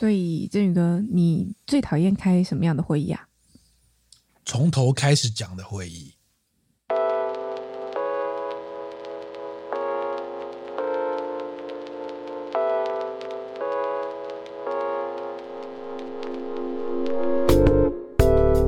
[0.00, 3.28] 所以振宇哥，你最讨厌开什么样的会议啊？
[4.46, 6.14] 从头开始讲的会议。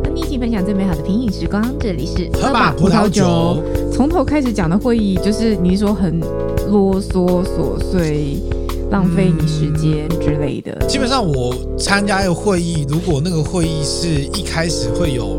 [0.04, 3.64] 和你一起分享最美好的品饮时光，这里是喝吧葡萄酒。
[3.90, 8.61] 从头开始讲的会议，就是你说很啰嗦琐碎。
[8.92, 10.86] 浪费你时间之类的。
[10.86, 15.38] 基本上我参加一个会议，如果那个会议是一开始会有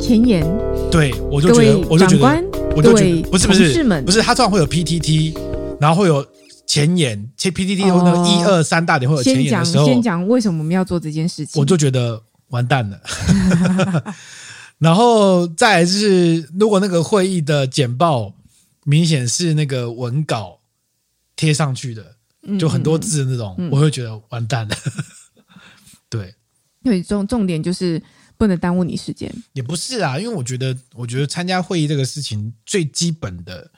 [0.00, 0.42] 前言，
[0.90, 2.42] 对我就觉得，我就觉得，
[2.74, 5.38] 我就觉得不是不是不是，他通常会有 PTT，
[5.78, 6.26] 然后会有
[6.66, 12.98] 前言，切 PTT 有那个一二三大点会有前言的时候，先讲为什么我们要做这件事情，我就觉得完蛋了。
[14.78, 18.32] 然后再来就是，如果那个会议的简报
[18.84, 20.60] 明显是那个文稿
[21.36, 22.14] 贴上去的。
[22.56, 24.76] 就很多字那种，嗯、我会觉得完蛋了。
[26.08, 26.32] 对，
[26.84, 28.00] 对，重重点就是
[28.36, 29.28] 不能耽误你时间。
[29.54, 33.68] 也不是啊，因为我觉得，我觉得参加会议这个事情最基本的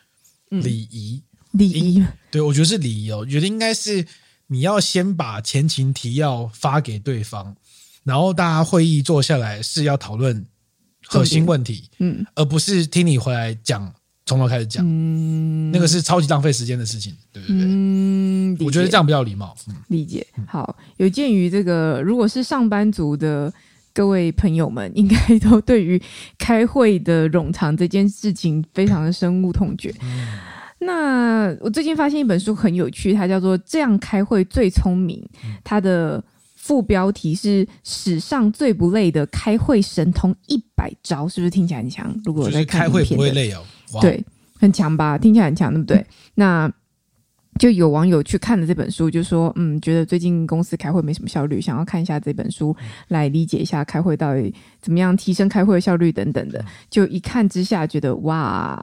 [0.48, 1.22] 礼仪，
[1.52, 3.18] 礼仪、嗯，对我觉得是礼仪哦。
[3.18, 4.06] 我觉得应该是
[4.48, 7.56] 你要先把前情提要发给对方，
[8.04, 10.44] 然后大家会议坐下来是要讨论
[11.06, 13.94] 核心问题，嗯，而不是听你回来讲。
[14.26, 17.56] 从头开始讲，嗯，那个是超级浪费时间的事情，对不对？
[17.58, 17.64] 嗯，
[18.60, 19.54] 我觉得这样比较礼貌。
[19.68, 20.26] 嗯、理解。
[20.46, 23.52] 好，有鉴于这个，如果是上班族的
[23.92, 26.00] 各位朋友们，应该都对于
[26.38, 29.94] 开会的冗长这件事情非常的深恶痛绝。
[30.02, 30.38] 嗯、
[30.78, 35.20] 那我最近发现一本书很有趣，它叫做《这样开会最聪明》，
[35.64, 36.22] 它的
[36.54, 42.14] 副标题是“史上最不累的开会神通一百招”，是不是听起来很强？
[42.24, 43.62] 如果我在看开会不会累哦。
[44.00, 44.24] 对，
[44.58, 45.18] 很强吧？
[45.18, 45.96] 听起来很强，对不对？
[45.96, 46.72] 嗯、那
[47.58, 52.74] 就有网友去看了这本书，就说：“嗯，觉得最近公司开会没什么效率，想要看一下这本书
[53.08, 58.80] 来理解一下开会到底怎么样提升开会的效率等等的。”就一看之下，觉得哇，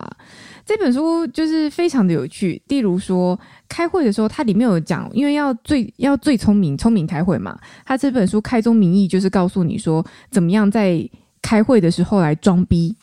[0.64, 2.62] 这本书就是非常的有趣。
[2.68, 7.58] 例如说，开会的时候，它里面有讲，因为要最要最聪明，聪明开会嘛。
[7.86, 11.02] 他这本书开宗明义就是告诉你说，怎么样在
[11.42, 12.96] 开会的时候来装逼。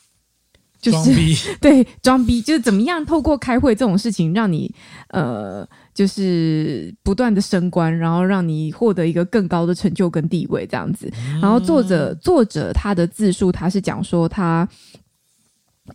[0.84, 4.71] 就是装， 对，装逼就是怎么样透过开会这种事情，让你
[5.09, 11.11] 呃，就是不断的升官，然后让你获得一个更高的成就跟地位这样子。
[11.41, 14.69] 然后作者作者他的自述，他是讲说他，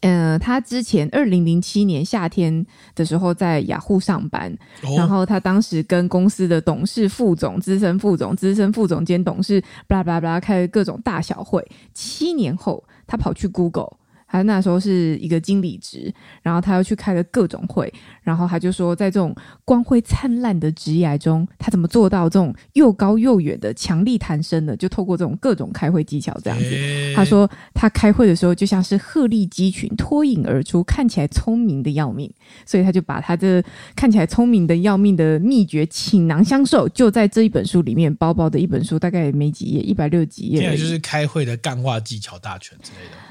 [0.01, 4.51] 呃，他之前二零零七年夏天的时候在雅虎上班，
[4.97, 11.63] 然后他当时跟公司的董事、副总、资深副总、资深副总兼董事，巴拉巴拉巴拉开各种大小会。
[11.93, 13.98] 七年后，他跑去 Google。
[14.29, 16.13] 他那时候是一个经理职，
[16.43, 17.91] 然后他又去开了各种会，
[18.21, 19.35] 然后他就说，在这种
[19.65, 24.77] 光辉灿烂的职业中，他怎么做到这种又高又远的强力弹升的？
[24.77, 26.65] 就透过这种各种开会技巧这样子。
[26.65, 32.31] 欸、他说他开会的时候就像是鹤立鸡群，脱颖而出，看起来聪明的要命，
[32.65, 33.63] 所以他就把他这
[33.95, 40.77] 看起来聪明的要命的秘诀倾囊相授，就在这一本书里面，薄薄的一本书，大概没几页，一百六十几页。
[40.77, 43.28] 就是开会的干话技巧大全之类的。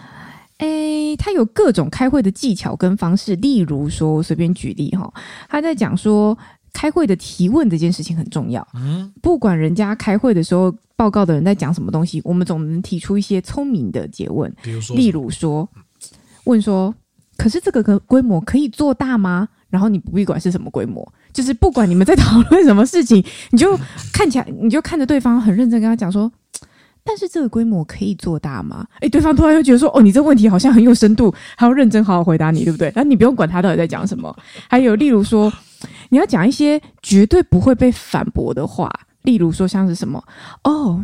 [0.58, 5.12] 诶，他有各种开会的技巧跟方式，例如说，我随便举例哈，
[5.48, 6.36] 他在讲说，
[6.72, 8.66] 开会的提问这件事情很重要。
[8.74, 14.52] 嗯，不管人家开会的时候报告的人在讲什么东西，我们总能提出一些聪明的结问。
[14.62, 15.68] 比如说，例如说，
[16.44, 16.92] 问说，
[17.36, 19.48] 可是这个个规模可以做大吗？
[19.70, 23.78] 然后你不必管是什么规模，就是不管你们在讨论什么事情，你就
[24.12, 26.30] 看起来，你就看着对方很认真跟他讲说。
[27.08, 28.86] 但是这个规模可以做大吗？
[29.00, 32.88] 诶，对方突然又觉得说，哦，你这个问题好像很有深度，还要认真好好回答你，对不对？
[32.94, 34.36] 然后你不用管他到底在讲什么。
[34.68, 35.50] 还有，例如说，
[36.10, 38.90] 你要讲一些绝对不会被反驳的话，
[39.22, 40.22] 例如说像是什么，
[40.64, 41.02] 哦，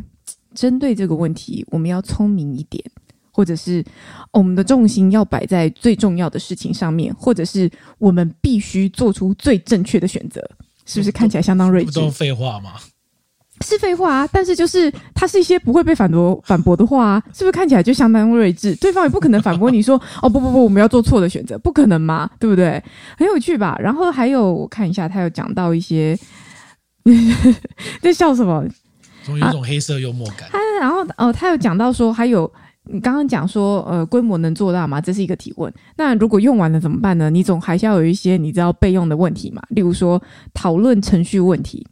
[0.54, 2.84] 针对这个问题，我们要聪明一点，
[3.32, 3.82] 或者是
[4.30, 10.46] 我们的重心要摆在最重要的事情上面，或者是我们必须做出最正确的选择，
[10.84, 11.92] 是不是看起来相当睿智？
[11.92, 12.72] 不都废话吗？
[13.64, 18.74] 是废话啊，但是就是它是一些不会被反驳反驳的话啊，是不是看起来就相当睿智？
[18.76, 22.82] 对方也不可能反驳你说哦，不不不，我们要做错的选择，不可能嘛，对不对？
[23.16, 23.76] 很有趣吧？
[23.80, 26.16] 然后还有我看一下，他有讲到一些，
[28.02, 28.64] 在笑什么？
[29.24, 30.48] 总有一种黑色幽默感。
[30.52, 32.50] 他、啊、然后哦，他有讲到说，还有
[32.84, 35.00] 你刚刚讲说，呃，规模能做大吗？
[35.00, 35.72] 这是一个提问。
[35.96, 37.30] 那如果用完了怎么办呢？
[37.30, 39.62] 你总还是要有一些你知道备用的问题嘛？
[39.70, 40.22] 例如说
[40.52, 41.86] 讨论程序问题。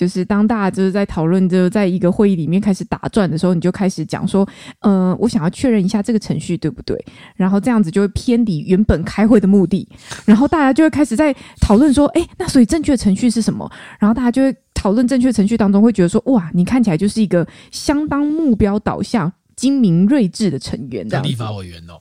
[0.00, 4.48] 就是当大家就是在讨论，就在一个会议里面开始打转的时候，你就开始讲说，
[4.78, 6.96] 嗯、我想要确认一下这个程序对不对，
[7.36, 9.86] 然后这样子就会偏离原本开会的目的，
[10.24, 13.70] 然后大家就会开始在讨论说，诶，那所以正确的程序是什么？
[13.98, 19.30] 然后大家就会讨论正确程序当中，会觉得说，哇，你看起来就是一个相当目标导向。
[19.60, 22.00] 精明睿智的成员，这样立法委员哦，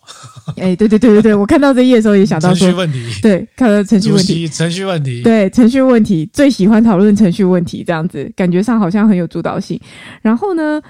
[0.56, 9.78] 哎、欸，对对对对对， 我看到这页的时候也想到说程序问题，对，看到程序问题，程序问题，对，程序问题，最喜欢讨论程序问题，这样子感觉上好像很有主导性。
[10.22, 10.82] 然后呢，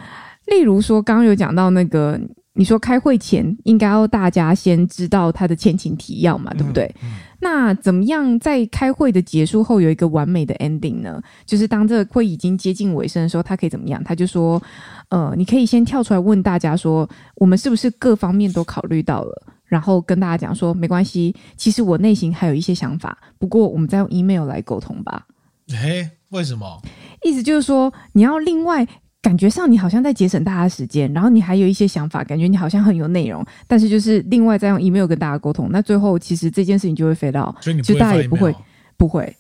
[0.45, 2.21] 例如说刚刚有讲到那个，
[2.54, 6.86] 你说开会前应该要大家先知道他的前情提要嘛，对不对？
[7.01, 11.21] 嗯嗯那怎么样在开会的结束后有一个完美的 ending 呢？
[11.45, 14.03] 就是当这个会已经接近尾声的时候，他可以怎么样？
[14.03, 14.62] 他就说，
[15.09, 19.44] 呃，你可以先跳出来问大家说，我们是不是各方面都考虑到了？
[19.65, 25.25] 然后跟大家讲说，没关系，其实我内心还有一些想法，不过我们再用 email 来沟通吧。
[25.71, 26.81] 诶，为什么？
[27.24, 28.88] 意思就是说，你要另外。
[29.21, 38.56] 感觉上你好像在节省大家的时间，然后你还有一些想法，感觉你好像很有内容，但是就是另外再用 email 跟大家沟通，那最后其实这件事情就会飞到，就大家也不会
[38.98, 39.36] 不会，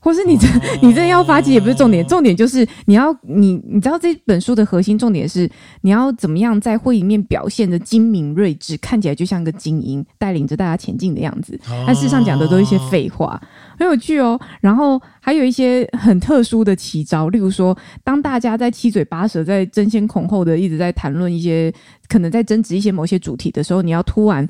[0.00, 5.48] 或是你这、哦、 你这要发迹也不是重点，重点就是你要你你知道这本书的核心重点是
[5.82, 13.40] 你要怎么样在会里面表现的精明睿智，看起来就像个精英带领着大家前进的样子，但事实上讲的都是一些废话。
[13.78, 21.72] 很有趣哦，然后还有一些很特殊的奇招，例如说，当大家在七嘴八舌、在争先恐后的一直在谈论一些
[22.08, 24.46] 可能在争执一些某些主题的时候，你要突然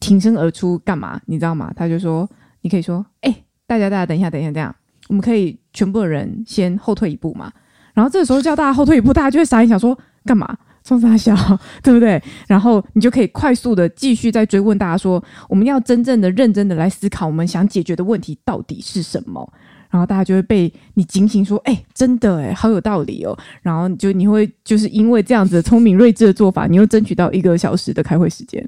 [0.00, 1.20] 挺身而出干嘛？
[1.26, 1.72] 你知道吗？
[1.76, 2.28] 他就说，
[2.62, 4.74] 你可以说，哎、欸，大家大家等一下，等一下，这样
[5.12, 7.52] 我们可以全部的人先后退一步嘛。
[7.92, 10.56] 然后这个时候叫大家后退一步，大家就会傻眼，想说干嘛？
[10.82, 11.36] 冲三小，
[11.82, 12.20] 对不对？
[12.48, 19.52] 然后你就可以快速的继续再追问大家说，我们要真正的认真的来思考，我们想解决的问题到底是什么？
[19.90, 23.38] 然后大家就会被你警醒说，哎，真的哎，好有道理哦。
[23.60, 28.66] 然后就你会就是因为这样子聪明睿智的做法，你又争取到一个小时的开会时间，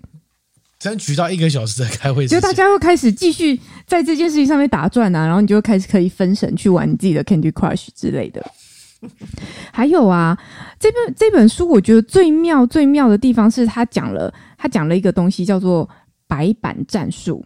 [0.84, 8.44] 争取到一个小时的开会，就大家又开始继续在这件事情上面打转啊，然后你就开始可以分神去玩你自己的 Candy Crush 之类的。
[9.72, 10.38] 还有啊，
[10.78, 15.88] 这本这本书我觉得最妙最妙的地方是他讲了，他讲了一个东西叫做
[16.28, 17.42] 白板战术。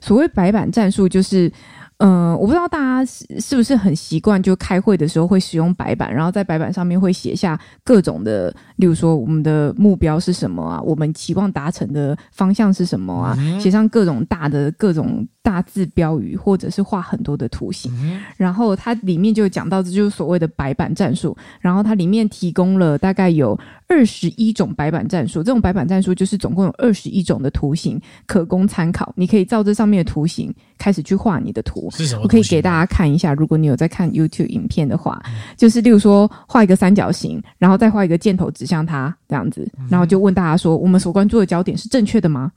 [0.00, 1.52] 所谓白板战术，就是。
[1.98, 17.90] 嗯、呃，我不知道大家是是不是很习惯，就开会的时候会使用白板，然后在白板上面会写下各种的，例如说我们的目标是什么啊，我们期望达成的方向是什么啊，写上各种大的各种大字标语，或者是画很多的图形。
[18.36, 21.34] 然后它里面就讲到，这就是所谓的白板战术。
[21.60, 23.58] 然后它里面提供了大概有
[23.88, 31.90] 二十一种白板战术，这种白板战术就是总共有二十一种的图形可供参考，你可以照这上面的图形开始去画你的图。
[31.90, 32.22] 是什么？
[32.22, 35.20] 我可以给大家看一下，如果你有在看 YouTube 影片的话，
[35.56, 42.52] 就是例如说画一个三角形，然后再画一个箭头指向它这样子，然后就问大家说：我们所关注的焦点是正确的吗？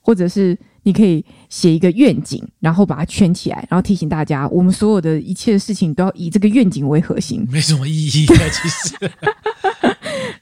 [0.00, 7.46] 或者是你可以写一个愿景，然后把它圈起来，然后提醒大家，我们所有的一切事情都要以这个愿景为核心。
[7.50, 8.94] 没什么意义的，其实。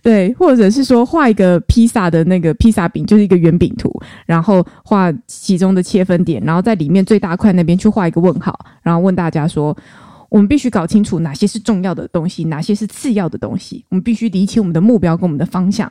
[0.03, 3.89] 对，或者是说画一个披萨的那个披萨饼，就是一个圆饼图，
[4.27, 9.77] 然后画其中的切分点，然后在里面最大块那边去画一个问号，然后问大家说，
[10.29, 15.89] 我们必须搞清楚哪些是重要的东西，哪些是次要的东西，我们必须理清我们的目标跟我们的方向。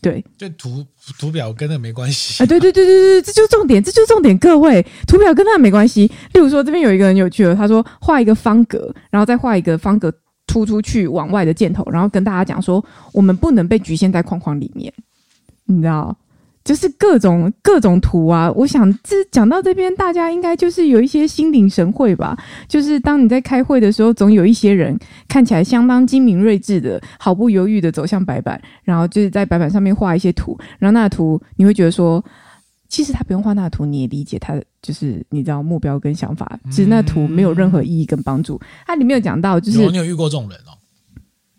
[0.00, 0.86] 对，这图
[1.18, 2.46] 图表跟那没关系啊！
[2.46, 6.06] 对对对对对，这就是重点，这就是重点，各位，图表跟那没关系。
[6.32, 10.14] 例如说，这边有一个很有趣的，他说画一个方格，然后再画一个方格。
[10.48, 14.92] 突出去往外的箭头，然后跟大家讲说，我们不能被局限在框框里面，
[15.66, 16.16] 你知道，
[16.64, 18.50] 就是各种各种图啊。
[18.52, 22.36] 我想这讲到这边，大家应该就是有一些心领神会吧。
[22.66, 32.24] 就是当你在开会的时候，总有一些人看起来相当精明睿智的，毫不犹豫的走向白板，然后就是在白板上面画一些图，然后那图你会觉得说。
[32.88, 36.58] 其实他不用画那图，你也理解他就是你知道目标跟想法。
[36.70, 38.60] 其实那图没有任何意义跟帮助。
[38.86, 40.72] 他里面有讲到，就是有你有遇过这种人哦？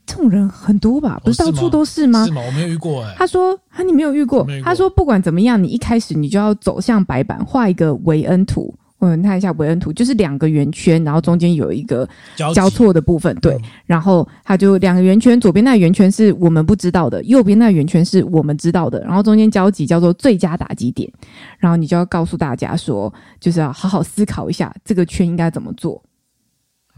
[0.08, 1.22] 这种人很多吧？
[1.24, 2.26] 不是到处都是吗？
[2.26, 2.42] 是吗？
[2.44, 3.14] 我没有遇过哎。
[3.16, 13.54] 他说：“啊，你没有遇过？”他说：“不管怎么样，你一开始你就要走向白板，画一个维恩图。”我们看一下韦恩图，就是两个圆圈，然后中间有一个交错的部分，对。
[13.56, 21.10] 嗯、然后它就两个圆圈，左边那个圆圈是我们不知道的，右边那个圆圈是我们知道的，然后中间交集叫做最佳打击点。
[21.58, 26.04] 然后你就要告诉大家说，就是要好好思考一下这个圈应该怎么做，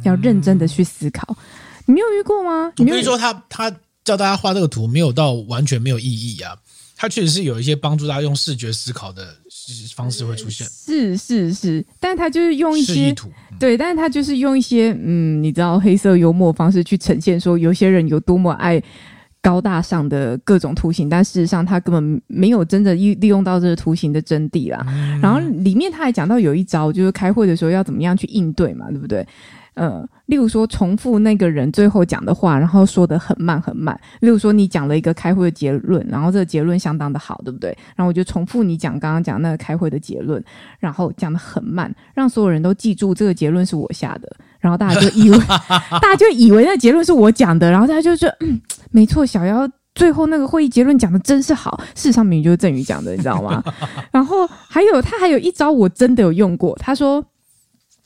[0.04, 1.28] 要认真的去思考。
[1.30, 1.38] 嗯、
[1.86, 2.74] 你没有遇过吗？
[2.78, 3.72] 你没有说他他
[4.04, 6.58] 叫大家画这个图没有到完全没有意义啊，
[6.98, 9.38] 他确实是有一些帮助大家用视觉思考的。
[9.96, 13.14] 方式会出现，是是是，但他就是用一些
[13.60, 18.82] 对，但是他就是用一些嗯，你知道黑色幽默方式去呈现，说有些人有多么爱
[19.42, 24.84] 高大上的各种图形，但事实上他根本没有真的利利用到这个图形的真谛啦。
[24.88, 29.26] 嗯、然后里面他还讲到有一招，就是开会的时候要怎么样去应对嘛，对不对？
[29.74, 33.98] 呃，例如说重复那个人最后讲的话，然后说的很慢很慢。
[34.20, 37.70] 例如说你讲了一个开会的结论，然后这个结论相当的好，对不对？
[37.96, 40.44] 然后我就重复你讲刚刚讲那个开会的结论，
[40.80, 48.60] 然后讲的很慢，让所有人都记住这个结论是我下的，然后大家就以为 大家就以为那结论是我讲的，然后大家就说嗯，
[48.92, 49.68] 没错，小妖。
[49.94, 53.62] 最后那个会议结论讲的真是好，事实上明明就是郑宇讲的，你知道吗？
[54.10, 57.24] 然后还有他还有一招我真的有用过，他说。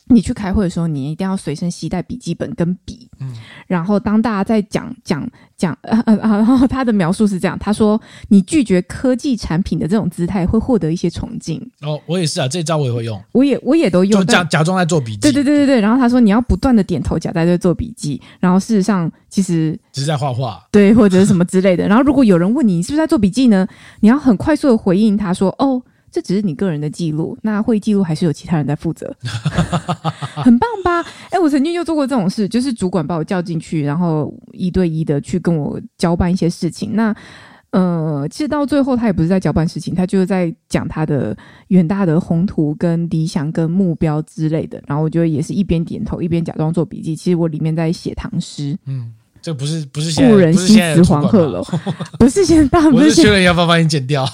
[0.07, 3.09] 你去开会的时候，你一定要随身携带笔记本跟笔。
[3.19, 3.33] 嗯，
[3.65, 15.21] 然后当大家在讲讲讲， 呃呃，然后他的描述是这样，他说：“你拒绝科技产品的这种姿态，会获得一些崇敬。”哦，我也是啊，这招我也会用，我也我也都用，就假假装在做笔记。
[15.21, 15.81] 对对对对对。
[15.81, 21.87] 然后他说：“你要不断的点头，假在在做笔记。”然后事实上，其实只是在画画，对，或者是什么之类的。
[21.87, 23.67] 然后如果有人问你，你是不是在做笔记呢？
[24.01, 25.81] 你要很快速的回应他说：“哦。”
[26.15, 29.13] 这只是你个人的记录，那会议记录还是有其他人在负责，
[30.41, 31.03] 很棒吧？
[31.29, 36.95] 哎，我曾经就做过这种事，就是主管把我叫进去，然后一对一的去跟我交办一些事情。
[36.95, 37.13] 那
[37.71, 41.35] 呃，其实到最后他也不是在交办事情，他就是在讲他的
[41.67, 44.81] 远大的宏图、跟理想、跟目标之类的。
[44.87, 48.77] 然后我觉得也是一边点头一边假装做笔记，其实我里面在写唐诗。
[48.85, 49.13] 嗯。
[49.41, 51.63] 这不是不是故人西辞黄鹤楼，
[52.17, 54.27] 不是现在，当然不是现在，要不要帮你剪掉？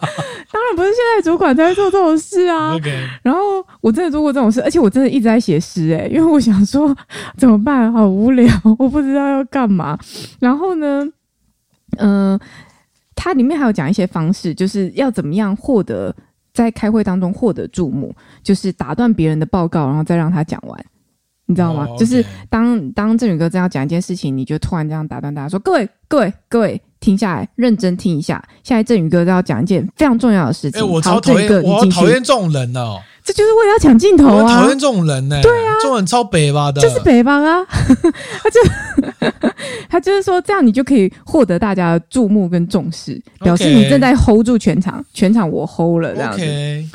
[0.52, 2.74] 当然不是现在主管在做这种事啊。
[3.22, 6.96] 然后我真的做过这种事，而且我真的一直在写诗诶， 因为我想说
[7.36, 7.92] 怎么办？
[7.92, 9.98] 好无聊，我不知道要干嘛。
[10.40, 11.06] 然后呢，
[11.98, 12.40] 嗯、呃，
[13.14, 16.14] 它里面还有讲一些方式，就是要怎么样获得
[16.54, 20.84] 在开会当中获得注目，就是打断别人的报告，然后再让他讲完。
[21.50, 21.98] 你知道吗？Oh.
[21.98, 28.42] 就是当当郑宇哥这样讲一件事情，你就突然这样打断大家说：“各位，各位，各位，停下来，认真听一下。
[28.62, 32.98] 现在振宇哥要讲一件非常重要的事情。”哎，我超讨厌，我讨厌这种人哦。
[33.28, 34.62] 这就是为了要抢镜头啊！
[34.62, 35.42] 讨厌这种人呢、欸。
[35.42, 37.62] 对啊，这种人超北吧的，就是北方啊。
[37.68, 39.50] 他就
[39.86, 46.40] 他就是说，这样你就可以获得大家的注目跟重视，表示你正在 hold 住全场，全场我 hold 了这样子.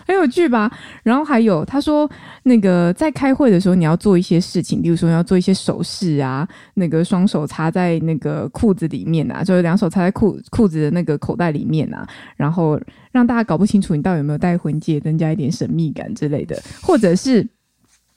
[0.08, 0.72] 很有趣吧？
[1.04, 2.10] 然后还有他说，
[2.42, 12.80] 那个在开会的时候，你要做一些事情，比如说要做一些手势啊，那个双手插在那个裤子里面啊，就是两手插在裤裤子的那个口袋里面啊，然后。
[13.14, 17.48] 让大家搞不清楚你到底有没有戴婚戒，增加一点神秘感之类的，或者是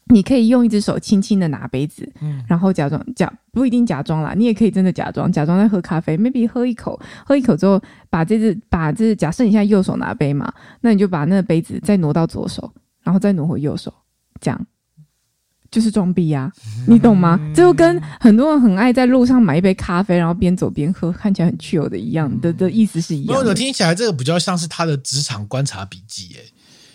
[0.06, 12.72] 你可以用一只手轻轻的拿杯子，嗯，然后假装假不一定假装啦，你也可以真的假装假装在喝咖啡，maybe 喝一口，喝一口之后把这只把这假设你现在右手拿杯嘛，那你就把那个杯子再挪到左手，
[13.02, 13.92] 然后再挪回右手，
[14.40, 14.66] 这样。
[15.76, 16.50] 就是装逼呀，
[16.88, 17.38] 你懂吗？
[17.54, 23.50] 这就跟很多人很爱在路上买一杯咖啡，然后边走边喝，看起来很 chill 的一样的的意思是一样的。
[23.50, 26.50] 我听起来这个比较像是他的职场观察笔记，诶，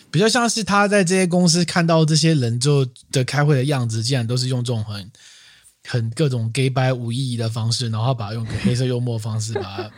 [0.10, 5.12] 比较像是他在这些公司看到这些人就的开会的样子，竟然都是用这种很
[5.88, 9.92] 很各种 gay 掰无意义的方式，然后把它用个黑色幽默的方式把它。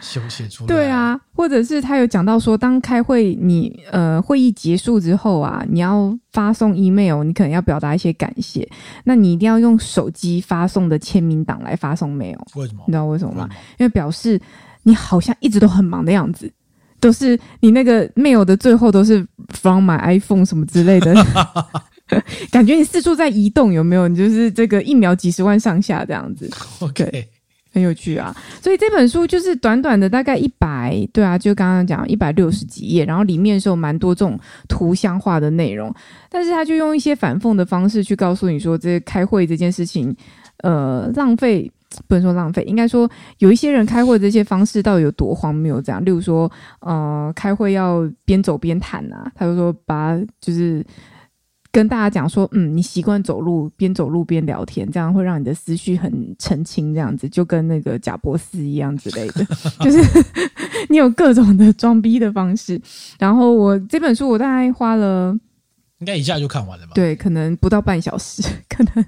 [0.00, 8.68] 写写出来，对啊，或者是他有讲到说，当开会你呃会议结束之后啊，你要发送 email，你可能要表达一些感谢，
[9.04, 12.38] 那你一定要用手机发送的签名档来发送 mail。
[12.54, 12.82] 为什么？
[12.86, 13.48] 你知道为什么吗？
[13.78, 14.40] 因为表示
[14.82, 16.50] 你好像一直都很忙的样子，
[16.98, 21.14] 都是你那个 mail 的最后都是 from my iPhone 什么之类的，
[22.50, 24.08] 感觉你四处在移动，有没有？
[24.08, 26.50] 你就是这个一秒几十万上下这样子。
[26.80, 27.28] OK。
[27.72, 35.94] 很有趣啊，所以这本书就是短短的大概一百，对啊，就刚刚讲一百六十几页，然后里面是有蛮多这种图像化的内容，
[36.28, 40.14] 但是他就用一些反讽的方式去告诉你说，这开会这件事情，
[40.64, 41.70] 呃，浪费
[42.08, 43.08] 不能说浪费，应该说
[43.38, 46.50] 有一些人开会这些方式到底有多荒谬，这样，例如说，
[46.80, 50.84] 呃，开会要边走边谈啊，他就说把就是。
[51.72, 59.44] 跟大家讲说，嗯，你习惯走路边走路边聊天，这样会让你的思绪很澄清，这样子就跟那个贾伯斯一样之类的，
[59.80, 60.00] 就是
[60.88, 62.80] 你有各种的装逼的方式。
[63.18, 65.38] 然后我这本书我大概花了。
[66.00, 66.92] 应该一下就看完了吧？
[66.94, 69.04] 对，可能不到半小时， 可能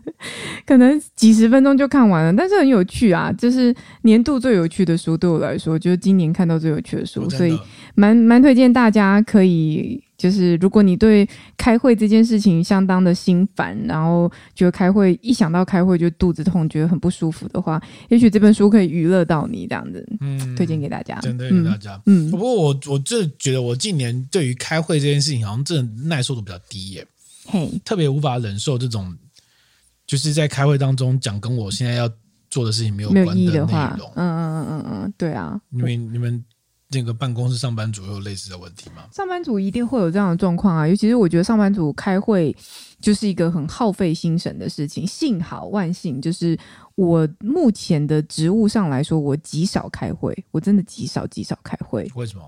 [0.67, 3.33] 可能几十分钟就看完了，但是很有趣啊！
[3.33, 7.59] 就是年度最有趣的书，对我来说，就是今年看到最有趣的书，所以
[7.95, 20.07] 蛮蛮推荐大家可以，就是如果你对开会这件事情相当的心烦，然后觉得开会一想到开会就肚子痛，觉得很不舒服的话，也许这本书可以娱乐到你这样子。
[20.21, 22.01] 嗯，推荐给大家，真的给大家。
[22.07, 27.05] 嗯，不过我我这觉得我近年对于开会这件事情，好像真的耐受度比较低耶。
[27.47, 29.13] 嘿，特别无法忍受这种，
[30.07, 32.09] 就是在开会当中讲跟我现在要
[32.49, 33.67] 做的事情没有关的内容。
[34.15, 36.45] 嗯嗯嗯嗯嗯，对啊，你们你们
[36.93, 39.05] 那个办公室上班族有类似的问题吗？
[39.13, 42.55] 上班族一定会有这样的状况啊，尤其是我觉得上班族开会
[43.01, 45.07] 就是一个很耗费心神的事情。
[45.07, 46.57] 幸好万幸，就是
[46.95, 52.07] 我目前的职务上来说，我极少开会，我真的极少极少开会。
[52.15, 52.45] 为什么？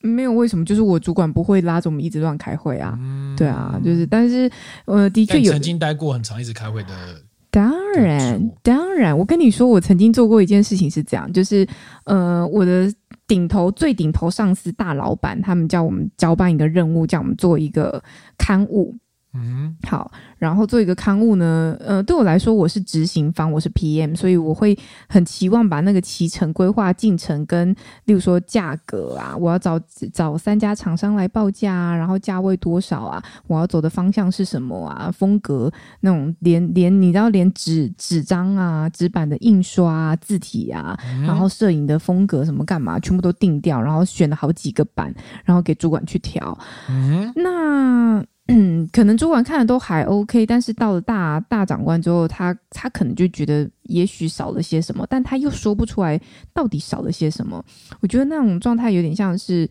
[0.00, 2.98] 没有为什么，就是我主管不会拉着我们一直乱开会啊。
[3.00, 4.50] 嗯、对啊，就是，但是
[4.84, 7.22] 呃，的确有曾经待过很长一直开会的。
[7.52, 11.64] 当然，当然，我跟你说，我曾经做过一件事情是这样，就是
[12.04, 12.92] 呃，我的。
[13.26, 18.02] 顶头最顶头上司大老板，他们叫我们交办一个任务，叫我们做一个
[18.36, 18.96] 刊物。
[19.34, 27.74] 嗯，好，然后做一个刊物呢，呃，对我来说，我是执行方，我是 PM，所以我会很期望把那个期程规划进程跟，
[28.04, 29.80] 例如说价格啊，我要找
[30.12, 45.14] 找三家厂商来报价啊，然后价位多少啊，我要走的方向是什么啊，风格那种连连你知道连纸纸张啊、纸板的印刷啊、字体啊，嗯、然后摄影的风格什么干嘛，全部都定掉，然后选了好几个版，
[45.46, 46.58] 然后给主管去调。
[46.90, 48.22] 嗯，那。
[48.48, 56.20] 嗯，可能主管看的都还 OK，但是到了大大长官之后，他他可能就觉得也许少了些什么，但他又说不出来
[56.52, 57.64] 到底少了些什么。
[58.00, 59.68] 我觉得那种状态有点像是，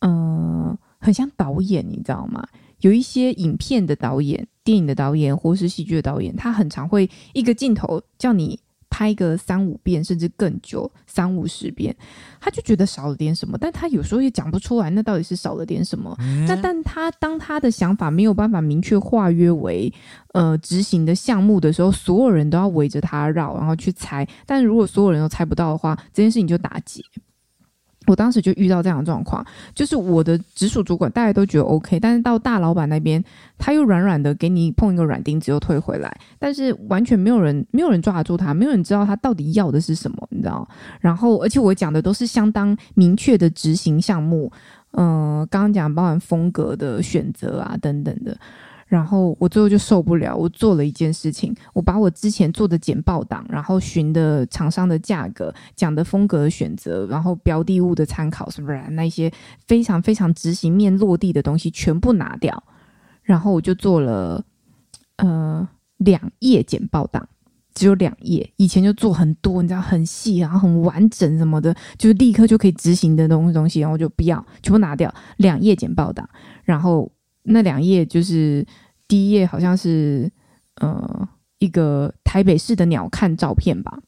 [0.00, 2.46] 呃，很像导演，你知道吗？
[2.80, 8.60] 有一些影片的导演、电影的导演或是戏剧的导演，他很常会一个镜头叫你。
[8.90, 11.96] 拍个三五遍，甚至更久，三五十遍，
[12.40, 16.14] 他就觉得少了点什么，但他有时候也讲不出来，那到底是少了点什么？
[16.18, 19.90] 嗯、那但他当他的想法没有办法明确化约为
[20.34, 24.26] 呃执行的项目的时候，所有人都要围着他绕，然后去猜。
[24.44, 27.00] 但如果所有人都猜不到的话，这件事情就打结。
[28.06, 33.22] 我当时就遇到这样的状况，就是我的直属主管大家都觉得 OK，但是到大老板那边，
[33.58, 40.66] 他又软软的给你碰一个软钉子又退回来，但是完全没有人没有人抓得住他，没有人知道他到底要的是什么，你知道？
[41.00, 44.50] 然后而且我讲的都是相当明确的执行项目，
[44.92, 48.36] 嗯、刚刚讲包含风格的选择啊等等的。
[48.90, 59.30] 然后我最后就受不了，我做了一件事情，我把我之前做的简报档，然后寻的厂商的价格、讲的风格的选择，然后标的物的参考，是不是那些
[59.68, 62.60] 非常非常执行面落地的东西全部拿掉，
[63.22, 64.44] 然后我就做了
[65.18, 67.28] 呃两页简报档，
[67.72, 76.28] 只有两页，以前就做很多，你知道很细，然后很完整什么的，就是立刻就可以执行的东东西，然后就不要，全部拿掉，两页简报档，
[76.64, 77.08] 然后。
[77.42, 78.66] 那两页就是
[79.08, 80.30] 第一页，好像是
[80.76, 83.98] 呃一个台北市的鸟瞰照片吧。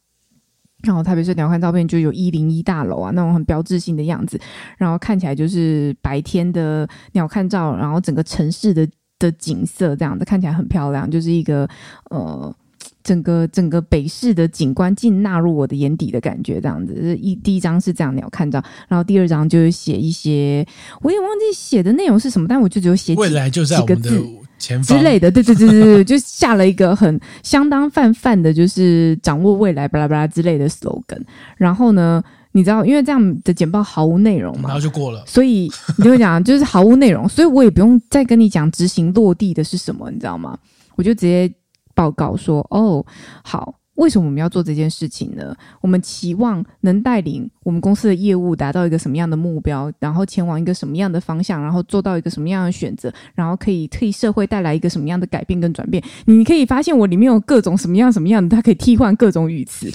[0.82, 4.40] 然后台北市鸟瞰照片就有一零一大楼啊，那种很标志性的样子。
[4.78, 11.68] 然后看起来就是白天的鸟瞰照，然后整个城市的的景色这样子看起来很漂亮，就是一个
[12.10, 12.54] 呃。
[13.02, 17.16] 整个整个北市的景观尽纳入我的眼底的感觉，这样子。
[17.16, 20.66] 一第一张是这样鸟看到，然后第二张就是写一些，
[21.00, 24.10] 我也忘记写的内容是什么，但我就只有写，未来就在我们的
[24.58, 25.30] 前方之类的。
[25.30, 31.22] 对对对对对，就下了一个很相当泛泛的，就是掌握未来巴拉巴拉之类的 slogan。
[31.56, 35.24] 然后呢，你知道，因为这样的简报毫无内容嘛，然后就过了。
[35.26, 40.56] 所以你就会讲，就是毫无内容，所以我也不用再跟你讲执行落地的是什么，你知道吗？
[40.94, 41.52] 我就直接。
[41.94, 43.04] 报告说：“哦，
[43.42, 45.54] 好，为什么我们要做这件事情呢？
[45.80, 56.02] 我们期望能带领我们公司的业务达到一个什么样的目标，然后前往一个什么样的方向，然后做到一个什么样的选择，然后可以替社会带来一个什么样的改变跟转变。
[56.24, 59.90] 你可以发现我里面有各种什么样什么样的，它可以替换各种语词。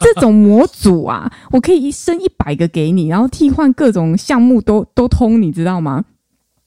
[0.00, 6.04] 这种模组啊，我可以一生一百个给你，然后替换各种项目都都通，你知道吗？”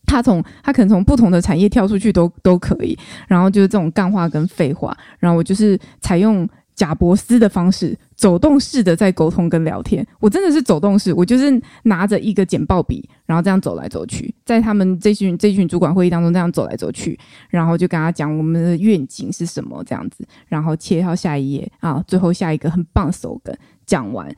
[0.09, 10.05] 他从他可能从不同的产业跳出去都都可以，然后就是这种干话跟废话，然后我就是采用贾伯斯的方式，走动式的在沟通跟聊天。
[10.19, 17.19] 我真的是走动式，我就是拿着一个简报笔，然后这样走来走去，在他们这群这群主管会议当中这样走来走去，
[17.49, 24.33] 然后就跟他讲我们的愿景是什么这样子，然后切到下一页啊，最后下一个很棒的 slogan 讲完，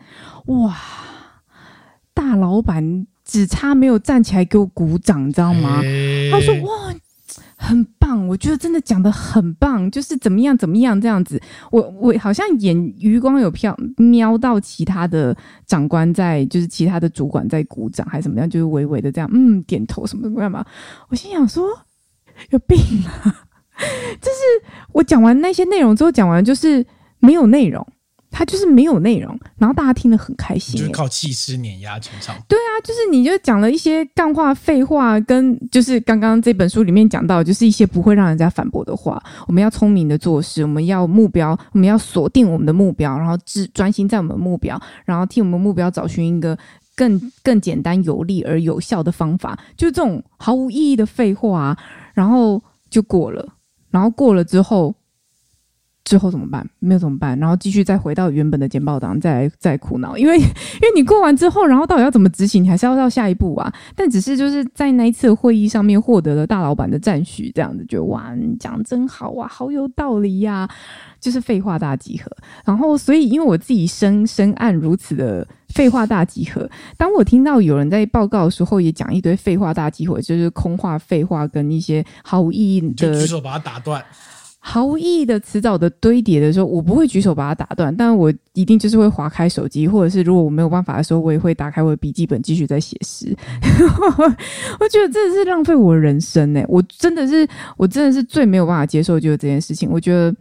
[0.47, 0.75] 哇，
[2.13, 3.07] 大老板。
[3.31, 5.81] 只差没有站起来给我鼓掌，你知道吗？
[6.29, 6.93] 他说：“哇，
[7.55, 8.27] 很棒！
[8.27, 11.41] 我觉得真的讲的很棒，就是怎么样怎么样这样子。
[11.71, 15.33] 我我好像眼余光有瞟瞄到其他的
[15.65, 20.65] 长官在，就是其他的主管在鼓掌，还是怎么样，就是微微的这样，嗯，点头什么什么干嘛？
[21.07, 21.65] 我心想说
[22.49, 23.47] 有病啊！
[24.19, 26.85] 就是我讲完那些内容之后，讲完就是
[27.19, 27.87] 没有内容。”
[28.31, 32.33] 他就是没有内容，然后大家听得很开心，就是靠气势碾压全场。
[32.47, 39.21] 对啊，就是你就讲了一些干话、废话，跟就是刚刚这本书里面讲到，就是一些不会让人家反驳的话。
[39.47, 46.57] 我们要聪明的做事，我们要目标，我们要锁定我们的目标，然后只专心在我们的目标，然后替我们目标找寻一个
[46.95, 51.77] 更更简单、有力而有效的方法，就这种毫无意义的废话啊，
[52.13, 53.45] 然后就过了，
[53.89, 54.95] 然后过了之后。
[56.03, 56.67] 之后怎么办？
[56.79, 57.37] 没有怎么办？
[57.37, 62.63] 然后继续再回到原本的简报档，再再苦恼，因为 因为你过完之后，然后到底要怎么执行？
[62.63, 63.71] 你还是要到下一步啊。
[63.95, 70.67] 但只是就是在那一次会议上面获得了大老板的赞许，这样子就哇，你讲真好啊，好有道理呀，
[71.19, 72.31] 就是废话大集合。
[72.65, 84.03] 然后所以因为我自己深深谙如此的废话大集合，当我听到有人在报告的时候也讲一堆废话大集合，就是空话、废话跟一些毫无意义的， 举手把它打断。
[84.63, 93.35] 毫无意义的词藻的堆叠的时候，我不会举手把它打断，但我一定就是会划开手机，或者是如果我没有办法的时候，我也会打开我的笔记本继续在写诗。
[94.79, 96.63] 我觉得真的是浪费我的人生呢！
[96.67, 99.89] 我真的是，我真的是最没有办法接受就是这件事情。
[99.89, 100.33] 我觉得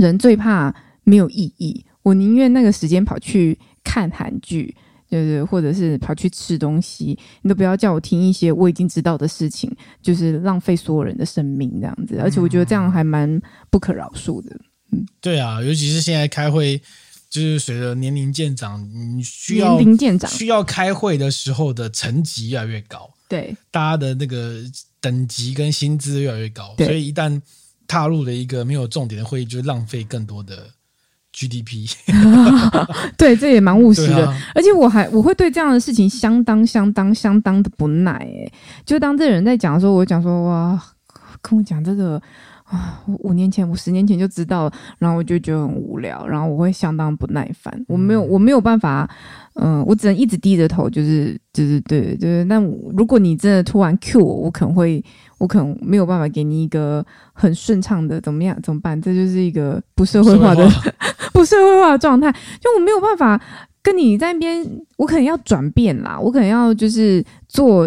[0.00, 4.74] 人最怕没有意义，我宁愿那个时间跑去看韩剧。
[5.14, 9.72] 就是，或者是跑去吃东西，你都不要叫我听一些我已经知道的事情，
[10.02, 12.18] 就是浪费所有人的生命这样子。
[12.18, 14.50] 而且我觉得这样还蛮不可饶恕的。
[14.90, 16.82] 嗯，对啊，尤其是现在开会，
[17.30, 24.64] 就是随着年龄渐长，你需要年龄渐长需要开会的时候的层级越来越高，对，大家的那个
[25.00, 27.40] 等级跟薪资越来越高，所以一旦
[27.86, 30.66] 踏入了一个没有重点的会议，就浪费更多的。
[31.34, 31.90] GDP，
[33.18, 34.24] 对，这也蛮务实的。
[34.24, 38.12] 啊、而且我还我会对这样的事情相当相当相当的不耐。
[38.12, 38.48] 哎，
[38.86, 40.80] 就当这人在讲的时候，我讲说哇，
[41.42, 42.22] 跟我讲这个
[42.62, 47.84] 啊，五年前我十年前就知道，然后我就觉得很无聊，然后我会相当不耐烦。
[47.88, 49.10] 我没有我没有办法，
[49.54, 52.44] 嗯、呃，我只能一直低着头，就是就是对对。
[52.44, 52.62] 但
[52.96, 55.04] 如果你真的突然 cue 我，我可能会。
[55.36, 58.56] 我可能没有办法给你一个很顺畅的怎么样？
[58.62, 58.98] 怎么办？
[59.02, 60.66] 这就是一个不社会化的
[61.34, 62.32] 不社会化状态。
[62.32, 63.38] 就我没有办法
[63.82, 64.66] 跟你在那边，
[64.96, 67.86] 我可能要转变啦，我可能要就是做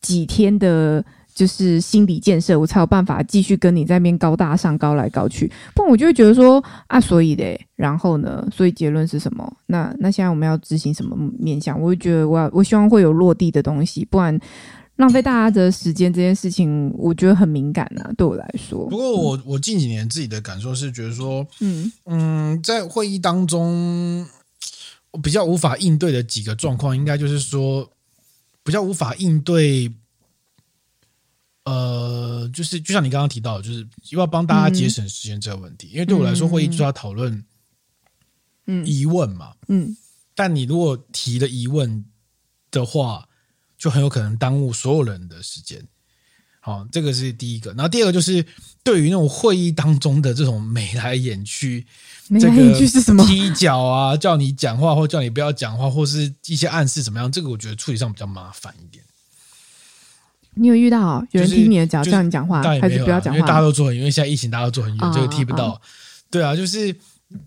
[0.00, 5.46] 几天的，就是心理建设，我才有办法继续跟你在那边高大上、高来高去。
[5.74, 8.44] 不然我就会觉得说啊，所以嘞，然后呢？
[8.50, 9.52] 所以结论是什么？
[9.66, 11.80] 那那现在我们要执行什么面向？
[11.80, 14.40] 我会觉得我要我希望会有落地的东西，不然。
[14.98, 18.84] 浪费大家的时间这件事情，我觉得很敏感呐、啊，对我来说。
[18.88, 24.26] 不过我我近几年自己的感受是觉得说，嗯嗯，在会议当中，
[25.12, 27.88] 我比较无法应对的几个状况，应该就是说，
[28.64, 29.92] 比较无法应对，
[31.64, 35.86] 呃，就是就像你刚刚提到的，就是要帮大家节省时间这个问题。
[35.86, 37.44] 嗯、因为对我来说，会议就是要讨论，
[38.66, 39.96] 嗯，疑问嘛，嗯，嗯，
[40.34, 42.04] 但你如果提了疑问
[42.72, 43.27] 的话。
[43.78, 45.80] 就很有可能耽误所有人的时间，
[46.58, 47.70] 好，这个是第一个。
[47.74, 48.44] 然后第二个就是
[48.82, 51.86] 对于那种会议当中的这种眉来眼去，
[52.26, 53.24] 眉来眼去是什么？
[53.24, 57.30] 踢脚啊，叫你讲话或叫你不要讲话，或是一些暗示怎么样？
[57.30, 59.04] 这个我觉得处理上比较麻烦一点。
[60.54, 63.38] 你有遇到有人踢你的脚叫你讲话，还是不要讲话？
[63.38, 65.80] 因为大家都坐很远，因为现在疫情大家都坐很远，这个踢不到。
[66.30, 66.94] 对啊，就是。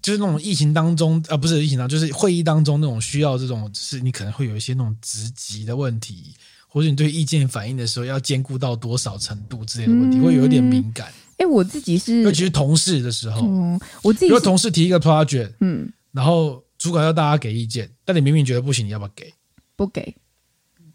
[0.01, 6.35] 就是那种疫情当中啊，不是疫情当中，就是会议当中那种需要这种，是你可能会有一些那种职级的问题，
[6.67, 11.07] 或者你对意见反映的时候要兼顾到多少程度之类的问题，嗯、会有一点敏感。
[11.37, 19.33] 哎、欸，我自己是，尤其是同事的时候，嗯、我自己如果同事提一个 project，嗯，然后主管要大家给意见，但你明明觉得不行，你要不要给？
[19.75, 20.15] 不给？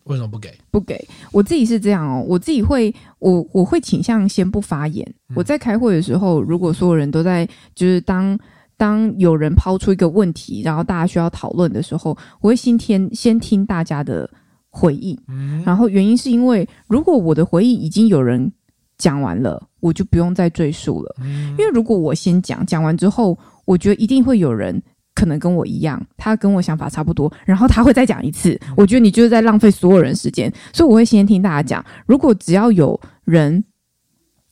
[0.05, 0.57] 为什么不给？
[0.70, 1.05] 不给？
[1.33, 5.05] 我自己是这样哦，我自己会，我我会倾向先不发言。
[5.31, 7.44] 嗯、我在开会的时候，如果所有人都在，
[7.75, 8.38] 就是当。
[8.77, 14.29] 当有人抛出一个问题，然后大家需要讨论的时候，我会先听先听大家的
[14.69, 15.19] 回应。
[15.29, 18.53] 嗯，然后原因是因为，如果我的回应已经有人
[18.99, 21.17] 讲完了，我就不用再赘述了。
[21.21, 24.83] 嗯，因为如果我先讲，讲完之后，我觉得一定会有人
[25.15, 28.61] 可能跟我一样，他跟我想法差不多，然后他会再讲一次。
[28.77, 31.83] 我觉得你就是在浪费所有人时间，所以我会先听大家讲。
[32.05, 33.65] 如果只要有人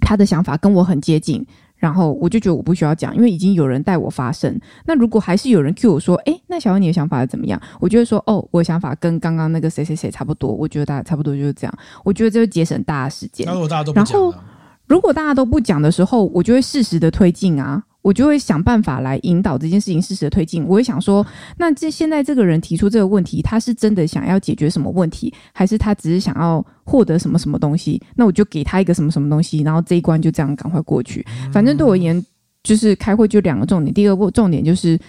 [0.01, 1.47] 他的想法跟我很接近。
[1.85, 4.59] 然后我就觉得我不需要讲，因为已经有人带我发声。
[4.87, 7.61] 那如果还是有人 cue 我说，哎，那小欧你的想法是怎么样？
[7.79, 10.51] 我就会说，哦，我的想法跟刚刚那个谁谁谁差不多。
[10.51, 11.75] 我觉得大家差不多就是这样。
[12.03, 13.47] 我觉得这就节省大家时间。
[13.53, 14.35] 如果大家都不讲，然后
[14.87, 17.83] 如果大家都不讲的时候，我就会适时的推进啊。
[18.05, 20.62] 我就会想办法来引导这件事情适时的推进。
[20.67, 27.99] 我会想说，那这现在这个人提出这个问题，他是真的想要解决什么问题，还是他只是想要获得什么什么东西？
[28.14, 31.27] 那我就给他一个什么什么东西，然后这一关就这样赶快过去。
[31.51, 32.23] 反正对我而言，
[32.62, 35.01] 就是开会就两个重点：第一个重点就是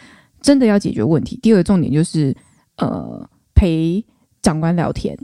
[0.42, 2.34] 真的要解决问题；第二个重点就是
[2.78, 4.02] 呃陪
[4.42, 5.18] 长官聊天。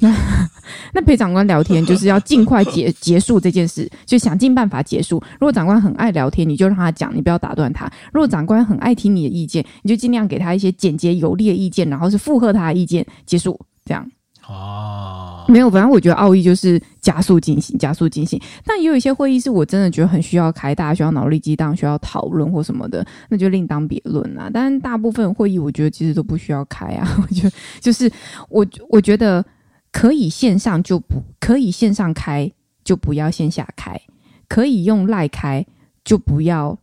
[0.00, 0.12] 那
[0.92, 5.22] 那陪长官聊天就是要尽快结 结束这件事，就想尽办法结束。
[5.34, 14.04] 如果长官很爱聊天，你就让他讲，你不要打断他；如果长官很爱听你的意见，你就尽量给他一些简洁有力的意见，然后是附和他的意见，结束这样。
[14.46, 18.38] 哦，没有，反正我觉得奥义就是加速进行，加速进行。
[18.62, 24.50] 但也有一些会议是我真的觉得很需要开，大家需要脑力激荡，需要讨论或什么的，那就另当别论啦。
[24.52, 27.08] 但大部分会议，我觉得其实都不需要开啊。
[27.26, 28.10] 我觉得就是
[28.50, 29.42] 我，我觉得
[29.94, 32.50] 可以线上就不可以线上开，
[32.82, 33.96] 就不要线下开；
[34.48, 35.64] 可以用赖开，
[36.04, 36.76] 就不要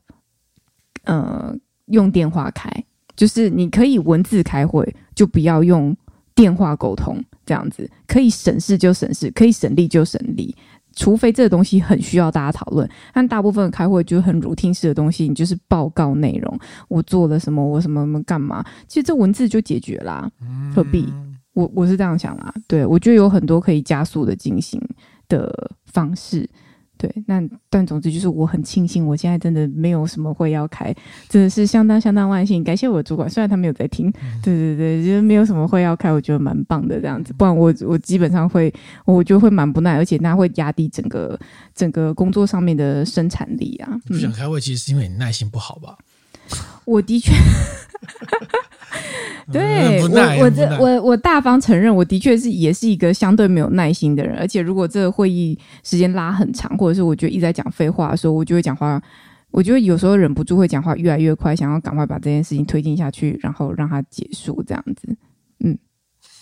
[1.03, 1.53] 呃
[1.87, 2.71] 用电话开。
[3.17, 5.95] 就是你可以文字开会，就不要用
[6.33, 7.21] 电话沟通。
[7.45, 10.55] 这样子可以省事就省事，可以省力就省力。
[10.95, 20.31] 除非这个东西很需要大家讨论，但大部分开会就很 routine 式的东西，你就是报告内容，我做了什么，我什么什么干嘛，其实这文字就解决啦，
[20.73, 21.11] 何必？
[21.53, 24.81] 我我是这样想啦，对，我觉得有很多可以加速的进行
[25.27, 26.49] 的方式。
[26.97, 30.93] 对，那但总之就是我很庆幸，我现在真的没有什么会要开，
[31.27, 32.63] 真的是相当相当万幸。
[32.63, 34.11] 感谢我的主管，虽然他没有在听，
[34.43, 37.33] 对对对，就是没有什么会要开，我觉得蛮棒的这样子。
[37.33, 38.71] 不然我我基本上会，
[39.05, 41.39] 我就会蛮不耐，而且那会压低整个
[41.73, 43.99] 整个工作上面的生产力啊。
[44.05, 45.97] 不想开会，其实是因为你耐心不好吧？
[46.85, 47.33] 我的确。
[49.51, 54.37] 对我，我这我我大方承认，我的确是也是一个相对没有耐心的人。
[54.37, 59.01] 而且，如果这个会议时间拉很长，或者是我觉得一直在讲废话的时候，我就会讲话。
[59.49, 65.13] 我觉得有时候忍不住会讲话越来越快，想要赶快把这件事情推进下去，然后让它结束这样子。
[65.59, 65.77] 嗯，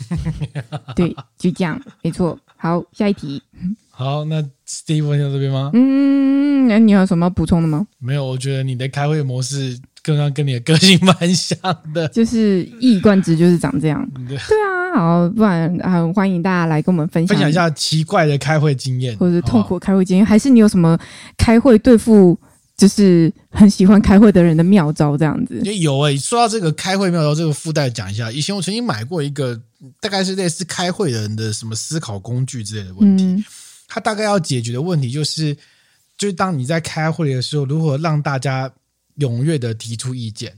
[0.96, 2.38] 对，就这样，没错。
[2.56, 3.42] 好，下一题。
[3.90, 5.72] 好，那 Steve 这边吗？
[5.74, 7.88] 嗯，那你有什么要补充的吗？
[7.98, 9.80] 没有，我觉得你的开会模式。
[10.15, 11.58] 刚刚跟你的个性蛮像
[11.93, 14.08] 的，就是一以贯之，就是长这样。
[14.28, 20.98] 对，啊，好，不然很欢迎大家来跟我们分享分享一下奇怪的开会经验，或者是痛苦的开会经验，还是你有什么
[21.38, 22.38] 开会对付
[22.76, 25.62] 就是很喜欢开会的人的妙招这样子？
[25.63, 28.32] 也有诶、欸，说到这个开会妙招，这个附带讲一下。
[28.32, 29.60] 以前我曾经买过一个，
[30.02, 33.24] 大概是类似开会的人的什么思考工具之类的问题。
[33.24, 33.43] 嗯、
[33.88, 35.56] 它大概要解决的问题就是，
[36.17, 38.72] 就是当你在开会的时候，如何让大家。
[39.20, 40.54] 踊跃的提出意见，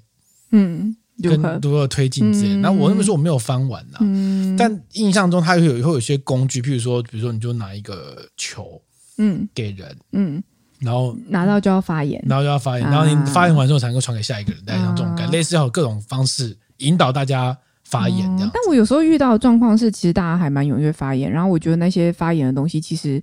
[0.51, 2.55] 嗯，跟如何推进之类。
[2.55, 8.81] 那、嗯、我那么说我没有翻完呐、啊，嗯，但印象中它会有会有一些工具，譬如说，比如说你就拿一个球，
[9.17, 10.41] 嗯，给人，嗯，
[10.79, 18.51] 然后拿到就要发言，然后就要发言，然后你发言完之后才能够传给下一个人，大概像这种感觉，类似要有各种方式引导大家发言这样、嗯。
[18.53, 23.21] 但我有时候遇到的状况是，其实大家还蛮踊跃发言，然后我觉得那些发言的东西其实。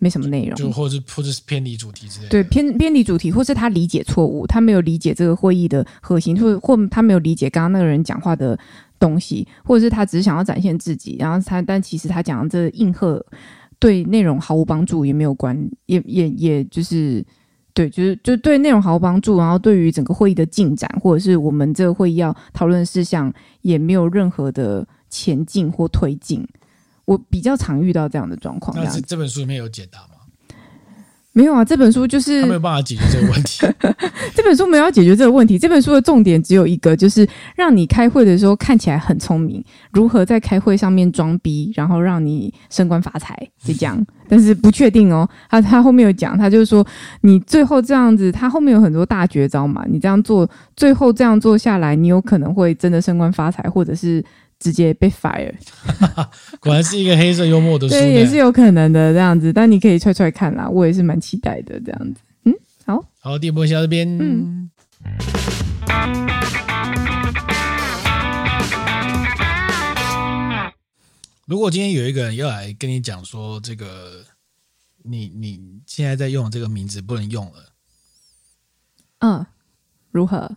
[0.00, 2.30] 没什么内容，就或者或者是偏离主题之类的。
[2.30, 8.58] 对，偏偏离主题，或是他理解错误，他没有理解这个会议的核心，或或他没有理解刚刚那个人讲话的
[8.98, 13.24] 东西，或者是他只是想要展现自己，然后他但其实他讲的这个应和
[13.78, 17.24] 对内容毫无帮助，也没有关，也也也就是
[17.74, 26.46] 对，就是就对内容毫无帮助，然后对于整个会议的进展，或者是我们这个会议要讨论的事项，也没有任何的前进或推进。
[27.10, 28.72] 我比较常遇到这样的状况。
[28.76, 30.14] 但是这本书里面有解答吗？
[31.32, 33.66] 没有啊，这本书就是没有办法解决这个问题。
[34.32, 35.58] 这本书没有要解决这个问题。
[35.58, 44.04] 这本书的重点只有一个，就是让你开会的时候看起来很聪明，如何在开会上面装逼，然后让你升官发财，就这样。
[44.28, 45.28] 但是不确定哦。
[45.48, 46.86] 他他后面有讲，他就是说
[47.22, 49.84] 你最后这样子，他后面有很多大绝招嘛。
[49.88, 54.24] 你这样做，最后这样做下来，你有可能会真的升官发财，或者是。
[54.60, 55.54] 直接被 fire，
[56.60, 59.50] 果然是一个黑色幽默的书，对，也是有可能的这样子。
[59.50, 62.20] 但你可以踹踹看啦，我也是蛮期待的这样子。
[62.44, 64.06] 嗯，好，好，第一波先到这边。
[64.20, 64.70] 嗯，
[71.46, 74.22] 如果今天有一个人要来跟你讲说，这个
[75.02, 77.72] 你你现在在用的这个名字不能用了，
[79.20, 79.46] 嗯，
[80.10, 80.54] 如何？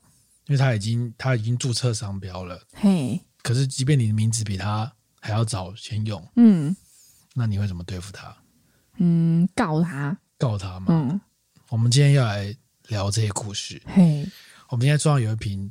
[0.47, 3.21] 因为他已经他已经注册商标了，嘿。
[3.43, 6.73] 可是，即便你的名字比他还要早先用，嗯，
[7.33, 8.33] 那你会怎么对付他？
[8.97, 10.85] 嗯，告他，告他嘛。
[10.89, 11.19] 嗯，
[11.67, 12.55] 我们今天要来
[12.87, 13.81] 聊这些故事。
[13.85, 14.25] 嘿，
[14.69, 15.69] 我们今天桌上有一瓶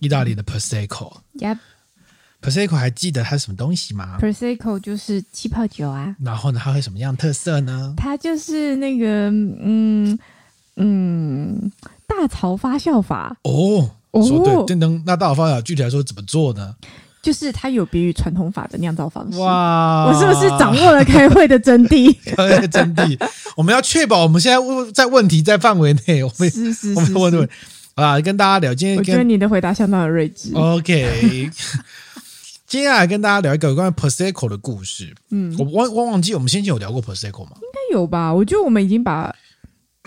[0.00, 1.20] 意大利的 Prosecco。
[1.34, 1.58] Yep。
[2.40, 6.16] Prosecco 还记得它是什么东西吗？Prosecco 就是气泡酒啊。
[6.18, 7.94] 然后呢，它会什么样特色呢？
[7.96, 10.18] 它就是那个，嗯
[10.76, 11.70] 嗯，
[12.08, 13.36] 大槽发酵法。
[13.44, 13.94] 哦。
[14.12, 16.74] 说对，电灯那大槽发酵具体来说怎么做呢？
[17.20, 19.38] 就是它有别于传统法的酿造方式。
[19.38, 22.16] 哇，我是不是掌握了开会的真谛？
[22.24, 23.18] 开会的真谛，
[23.56, 26.22] 我们要确保我们现在问在问题在范围内。
[26.22, 27.48] 我们是是是，我们问问
[27.96, 28.72] 啊，跟大家聊。
[28.72, 30.54] 今天我觉得你的回答相当的睿智。
[30.54, 31.50] OK，
[32.66, 35.12] 接下来跟大家聊一个有关于 Prosecco 的故事。
[35.30, 37.56] 嗯，我忘忘忘记我们先前有聊过 Prosecco 吗？
[37.56, 38.32] 应该有吧。
[38.32, 39.34] 我觉得我们已经把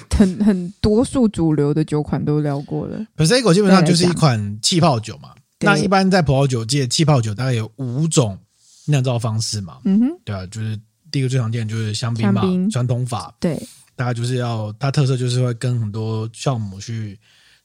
[0.17, 3.05] 很很多数主流的酒款都聊过了。
[3.15, 5.29] Prosecco 基本上就是一款气泡酒嘛。
[5.59, 8.37] 那一般在葡萄酒界，气泡酒大概有五种
[8.85, 9.77] 酿造方式嘛。
[9.85, 10.79] 嗯哼，对啊，就是
[11.11, 13.33] 第一个最常见就是香槟嘛，传统法。
[13.39, 13.61] 对，
[13.95, 17.19] 大概就是要它特色就是会跟很多酵母去。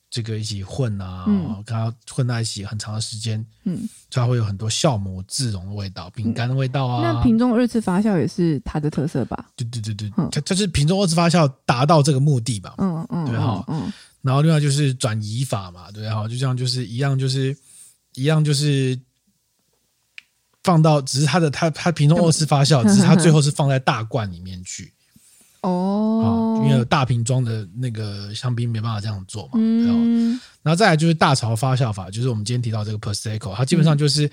[0.08, 1.26] 这个一起混啊，
[1.64, 3.76] 跟它混在一起很长的时间，嗯，
[4.10, 7.02] 所以它会有很多酵母自溶的味道，饼干的味道啊。
[7.02, 9.46] 那瓶中二次发酵也是它的特色吧？
[9.56, 12.74] 对对对对，它它是瓶中二次发酵达到这个目的吧？
[12.78, 13.92] 嗯嗯，对哈，嗯。
[14.22, 17.56] 然后另外就是转移法嘛，对哈，就这样就是一样，就是
[18.14, 18.98] 一样，就是
[20.64, 24.92] 放到只是它的它它瓶中二次发酵，只是它最后是放在大罐里面去。
[25.62, 34.30] 哦，因为有大瓶装的那个香槟没办法这样做嘛，嗯，然后再来就是大槽发酵法，就是我们今天提到这个 Prosecco，它基本上就是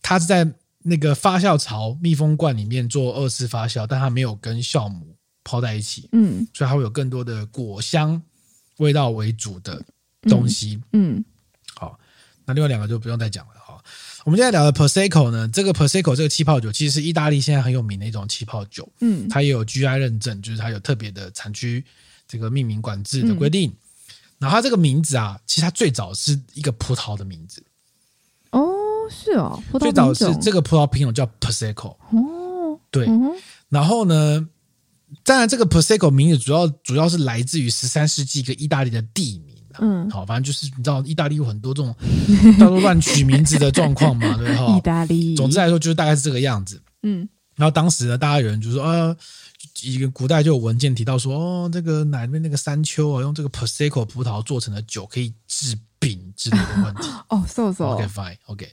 [0.00, 0.48] 它是在
[0.82, 8.20] 那个发酵槽密封罐里面做二次发酵，但它没有跟酵母泡在一起，嗯，所以它会有更多的果香
[8.78, 9.80] 味道为主的
[10.22, 11.24] 东西，嗯，嗯，
[11.74, 11.98] 好，
[12.44, 13.52] 那另外两个就不用再讲了。
[14.24, 21.84] 我们现在聊的 Prosecco 呢，这个 Prosecco 这个气泡酒其实是意大利现在很有名的一种气泡酒，嗯，它也有 GI 认证，就是它有特别的产区
[22.28, 23.70] 这个命名管制的规定。
[23.70, 23.76] 嗯、
[24.38, 27.64] 然后它这个名字啊，其实它最早是一个葡萄的名字。
[28.50, 28.62] 哦，
[29.10, 31.96] 是哦，最早是这个葡萄品种叫 Prosecco。
[32.10, 33.06] 哦，对。
[33.06, 33.32] 嗯、
[33.70, 34.48] 然后呢，
[35.24, 39.51] 当然这个 Prosecco 名字主要主要是来自于十三世纪一个意大利的地名。
[39.80, 41.94] 嗯，好，反正就是你知道，意大利有很多这种
[42.58, 44.76] 到处乱取名字的状况嘛， 对哈。
[44.76, 46.82] 意大利，总之来说，就是大概是这个样子。
[47.02, 49.16] 嗯，然后当时呢，大家有人就说，呃，
[49.82, 57.08] 一个古代就有文件提到说，哦，这个哪边那个山丘啊，用这个 Prosecco 葡萄做成的酒可以治病之类的问题。
[57.30, 57.84] 哦，so so。
[57.84, 58.70] OK，fine，OK。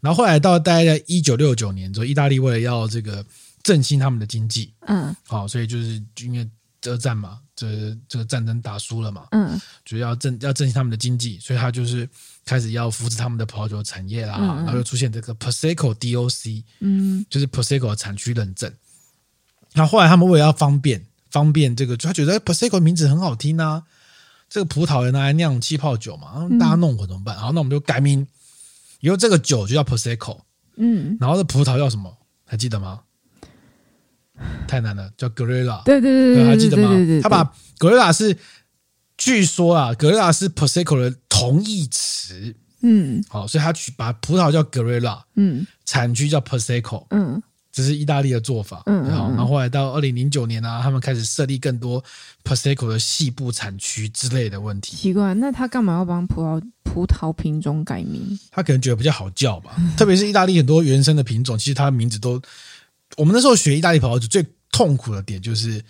[0.00, 3.24] 然后后来到大概在一九六九年之后，意大利为了要这个
[3.62, 6.48] 振兴他们的经济，嗯，好，所以就是因为。
[6.88, 12.08] 二战嘛，这这个战争打输了嘛，嗯，主要振要振兴他们的经济，所以他就是
[12.44, 18.70] 开始要扶持他们的葡萄酒产业啦，嗯、然后又出现这个 Prosecco DOC，嗯，就是 Prosecco 的产区认证。
[19.72, 23.84] 那后，后来他们为了要方便方便这个，他觉得 Prosecco 名字很好听啊，
[24.50, 27.34] 这个葡萄也拿来酿气泡酒嘛，大家弄混怎么办？
[27.36, 28.26] 然后，那我们就改名，
[29.00, 30.40] 以后这个酒就叫 Prosecco，
[30.76, 32.16] 嗯，然后这葡萄叫什么？
[32.44, 33.00] 还记得吗？
[34.68, 35.82] 太难了，叫 Glera。
[35.84, 36.90] 对对对对，还记得吗？
[37.22, 38.36] 他把 Glera 是，
[39.16, 42.54] 据说啊，Glera 是 Prosecco 的同义词。
[42.82, 48.82] 嗯，好，所以他取把葡萄叫 Glera，嗯，产区叫 Prosecco，嗯，这是意大利的做法。
[48.86, 52.04] 嗯，好，然后后来到二零零九年呢，他们开始设立更多
[52.44, 54.94] Prosecco 的细部产区之类的问题。
[54.96, 58.38] 奇怪，那他干嘛要帮葡萄葡萄品种改名？
[58.50, 59.74] 他可能觉得比较好叫吧。
[59.96, 62.40] 特别是意大利很多原生的品种，其实它的名字都。
[63.16, 65.82] 我们那时候学意大利葡萄酒最痛苦的点就是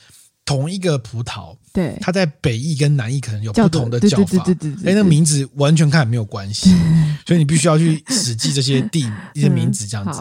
[0.44, 4.44] 同一个葡萄，对，它在北义跟南义可能有不同的叫法，
[4.84, 6.70] 哎，那名字完全看没有关系，
[7.26, 10.20] 所以你必须要去死记这些地一些名字这样子。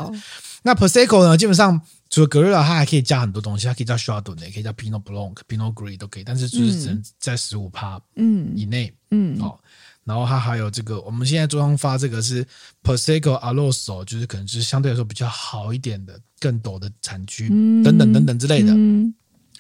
[0.64, 1.80] 那 Prosecco 呢，基本上
[2.10, 9.60] 除了 Glera，它还可以加很多东西，它可以叫 Chardonnay，也可以叫 Pinot Blanc、Pinot Gris 都可以，但是就是只能在十五趴嗯以内，嗯，好。
[10.06, 12.46] 然后它还有这个，我们现在桌上发这个是
[12.84, 18.72] Prosecco Arosso，就是可能就是相对来说比较好一点的、更陡的产区，嗯、等等等等之类的。
[18.76, 19.12] 嗯、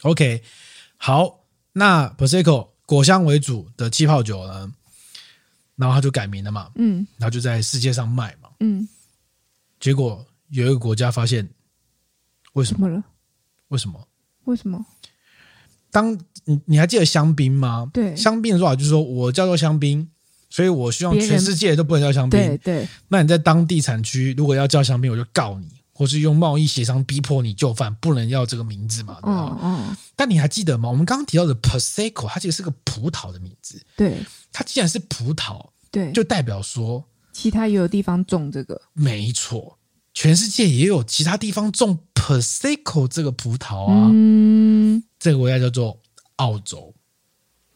[0.03, 0.43] OK，
[0.97, 4.71] 好，那 Prosecco 果香为主的气泡酒呢，
[5.75, 8.87] 然后它就改名了嘛，嗯，然后就在世界上卖嘛，嗯，
[9.79, 11.49] 结果有一个国家发现，
[12.53, 12.87] 为什么？
[13.69, 14.07] 为什么？
[14.43, 14.85] 为什么？
[15.89, 17.89] 当你你还记得香槟吗？
[17.91, 20.07] 对，香槟的说法就是说我叫做香槟。
[20.55, 22.39] 所以我希望全世界都不能叫香槟。
[22.39, 22.87] 对对。
[23.09, 29.17] 那你在当地产区如果要叫香槟，我就告你，或是用贸易协商逼迫你就范，不能要这个名字嘛？
[30.15, 30.87] 但你还记得吗？
[30.87, 33.81] 我们刚刚提到的 Prosecco，它其实是个葡萄的名字。
[33.97, 34.15] 对。
[34.53, 38.81] 它既然是葡萄，对，就代表说其他也有地方种这个。
[38.93, 39.77] 没错，
[40.13, 44.09] 全世界也有其他地方种 Prosecco 这个葡萄啊。
[44.13, 45.03] 嗯。
[45.19, 45.99] 这个国家叫做
[46.37, 46.94] 澳洲。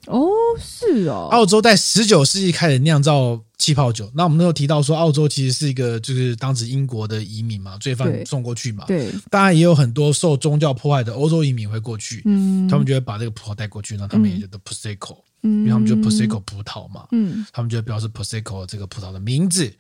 [0.10, 0.28] 哦，
[0.60, 1.30] 是哦。
[1.32, 4.12] 澳洲在十九世纪开始酿造气泡酒。
[4.16, 8.86] 那我们那时候提到说，澳洲其实是一个就是当时英国的移民嘛，罪犯送过去嘛。
[8.88, 9.14] 对。
[9.30, 19.72] 当然也有很多受宗教迫害的欧洲移民会过去，嗯，他们就会把这个葡萄带过去，那他们也觉得 Prosecco，嗯，因为他们就 Prosecco 葡萄嘛，嗯，他们就表示 Prosecco 这个葡萄的名字。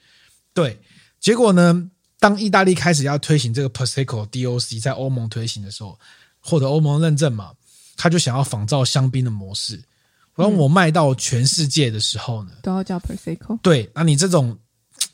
[0.54, 0.80] 对。
[1.20, 6.00] 结果呢，当意大利开始要推行这个 Prosecco DOC 在欧盟推行的时候，
[6.40, 7.52] 获得欧盟认证嘛，
[7.98, 9.84] 他就想要仿照香槟的模式。
[10.44, 13.60] 当我卖到全世界的时候呢，都要叫 Prosecco。
[13.62, 14.58] 对，那你这种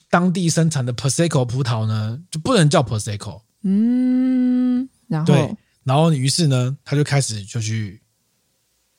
[0.09, 3.41] 当地生产的 Prosecco 葡萄呢，就不能叫 Prosecco。
[3.63, 8.01] 嗯，然后对，然后于是呢，他就开始就去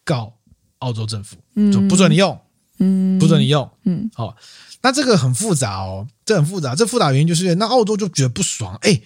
[0.05, 0.37] 告
[0.81, 2.37] 澳洲政府，嗯、就不准你用，
[2.79, 4.37] 嗯，不准你用，嗯，好、哦，
[4.83, 9.01] 那这个很复杂哦，这很复杂，这复杂原因就是那澳洲就觉得不爽，哎。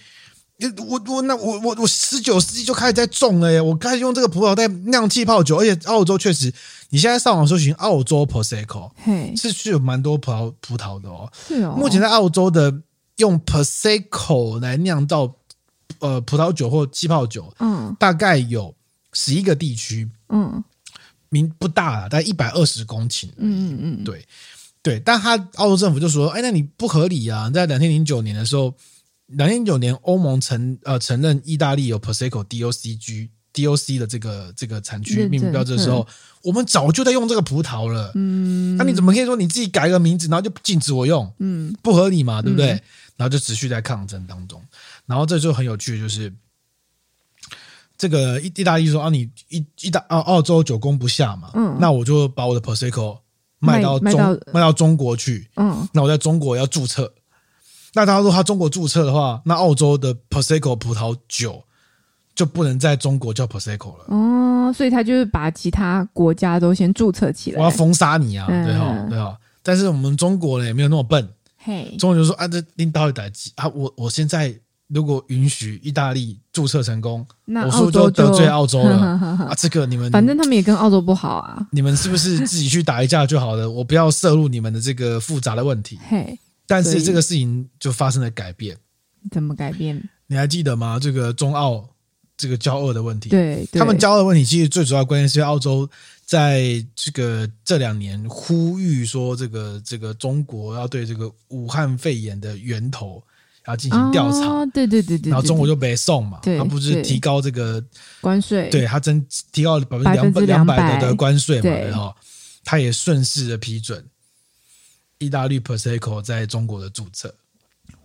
[0.87, 3.61] 我我那我我我十九世纪就开始在种了耶！
[3.61, 6.53] 我开始用这个葡萄在酿气泡酒，而且澳洲确实，
[6.91, 11.31] 你现在上网搜寻澳洲 Prosecco，嘿，是是有蛮多葡萄葡萄的哦。
[11.49, 11.75] 是哦。
[11.79, 12.83] 目前在澳洲的
[13.17, 15.35] 用 Prosecco 来酿造
[16.01, 18.75] 呃葡萄酒或气泡酒，嗯，大概有
[19.15, 20.63] 十一个地区，嗯，
[21.31, 24.27] 名不大了，大概一百二十公顷，嗯嗯嗯，对
[24.83, 25.01] 对。
[25.01, 27.49] 但他澳洲政府就说，哎，那你不合理啊！
[27.49, 28.75] 在两千零九年的时候。
[29.33, 36.07] 两千零九年，欧盟承呃承认意大利有 Prosecco DOCG DOC 的这个这个产区命名标志的时候，
[36.43, 38.13] 我们早就在用这个葡萄了。
[38.15, 41.33] 嗯，那你怎么可以说你自己改个名字，然后就禁止我用？
[41.39, 42.73] 嗯，不合理嘛，对不对？
[42.73, 42.83] 嗯、
[43.17, 44.63] 然后就持续在抗争当中。
[45.07, 46.33] 然后这就很有趣，就是
[47.99, 53.19] 这个意意大利说啊，你意意大澳澳洲久攻不下嘛，嗯，那我就把我的 Prosecco
[53.59, 57.13] 卖到中卖到中国去，嗯，那我在中国要注册。
[57.95, 61.63] 那他说他中国注册的话，那澳洲的 Prosecco 葡萄酒
[62.35, 64.05] 就不能在中国叫 Prosecco 了。
[64.09, 67.59] 哦，所以他就是把其他国家都先注册起来。
[67.59, 68.47] 我要封杀你啊！
[68.49, 69.37] 嗯、对哈，对哈。
[69.63, 71.29] 但是我们中国呢也没有那么笨。
[71.59, 74.55] 嘿，中国就说啊，这领导一打击啊，我我现在
[74.87, 78.97] 如果允许意大利注册成功，那我是不是就得罪澳洲了？
[79.51, 81.67] 啊，这个你们反正他们也跟澳洲不好啊。
[81.73, 83.69] 你们是不是自己去打一架就好了？
[83.69, 85.99] 我不要涉入你们的这个复杂的问题。
[86.09, 86.39] 嘿。
[86.71, 88.77] 但是这个事情就发生了改变，
[89.33, 90.01] 怎么改变？
[90.29, 91.01] 你还记得吗？
[91.01, 91.85] 这个中澳
[92.37, 93.81] 这个交恶的问题，对，对。
[93.81, 95.91] 他们交恶的问题，其实最主要关键是澳洲
[96.25, 103.21] 在这个这两年呼吁说，这个这个中国要对这个武汉肺炎的源头
[103.67, 107.85] 要进行调查，哦，对对对对，然后中国就北送嘛，他不是提高这个
[108.21, 111.01] 关税，对他增提高了百分之两百两百。
[111.01, 112.15] 的关税嘛，然后
[112.65, 114.05] 他也顺势的批准。
[115.21, 117.33] 意大利 Prosecco 在中国的注册。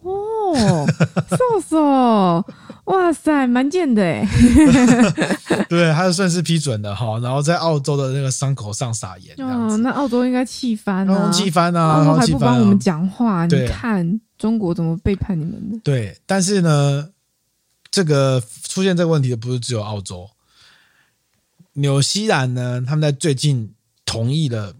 [0.01, 0.85] 哦，
[1.31, 2.45] 瘦瘦，
[2.85, 4.23] 哇塞，蛮贱的哎，
[5.67, 15.79] 对，他是算是批准的哈，然后在澳洲的那个伤口上撒盐，哦，那澳洲应该气翻啊，气翻啊，然后还不帮我们讲话，你看中国怎么背叛你们的？
[15.83, 17.09] 对，但是呢，
[17.89, 20.29] 这个出现这个问题的不是只有澳洲，
[21.73, 23.73] 纽西兰呢，他们在最近
[24.05, 24.75] 同意了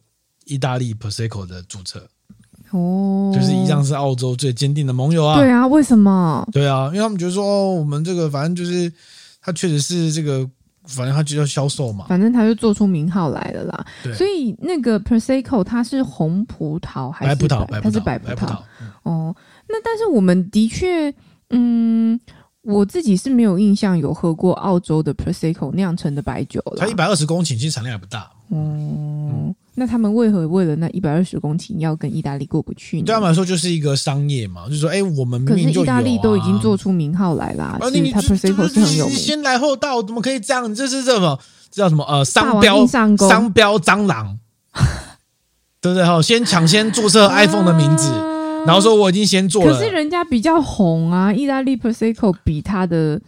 [0.45, 2.07] 意大利 Prosecco 的注册。
[2.72, 5.38] 哦，就是一样是澳洲最坚定的盟友啊！
[5.38, 6.47] 对啊，为什么？
[6.51, 8.91] 对啊，因为他们觉得说，哦，我们这个反正就是，
[9.41, 10.45] 他确实是这个，
[10.84, 13.86] 反正他就要销售嘛，反正他就做出名号来了啦。
[14.03, 17.82] 对，所以那个 Prosecco 它是红葡萄还是白，白葡萄？
[17.82, 18.36] 它是白葡萄。
[18.36, 19.36] 葡萄嗯、哦，
[19.70, 21.13] 那但是我们的确，
[21.51, 22.20] 嗯，
[22.63, 26.78] 我自己是没有印象有喝过澳洲的 Prosecco 酿成的白酒了。
[26.80, 28.22] 它一百二十公顷，其实产量也不大。
[28.49, 28.57] 哦。
[28.57, 33.05] 嗯那他们为何为了那一百二十公顷要跟意大利过不去呢？
[33.05, 39.15] 对他们来说就是一个商业嘛，就是说，哎，我们明明、啊、可是意大利都已经做出名号来啦，而且它 Prosecco 是很有名。
[39.17, 40.73] 先来后到，怎么可以这样？
[40.73, 41.38] 这是什么？
[41.69, 42.05] 这叫什么？
[42.05, 44.39] 呃，商标商标蟑螂，
[45.82, 46.05] 对不对？
[46.05, 49.73] 哈，先抢先注册 iPhone 的名字，啊、然后说我已经先做了。
[49.78, 53.21] 可是人家比较红啊，意大利 Prosecco 比它的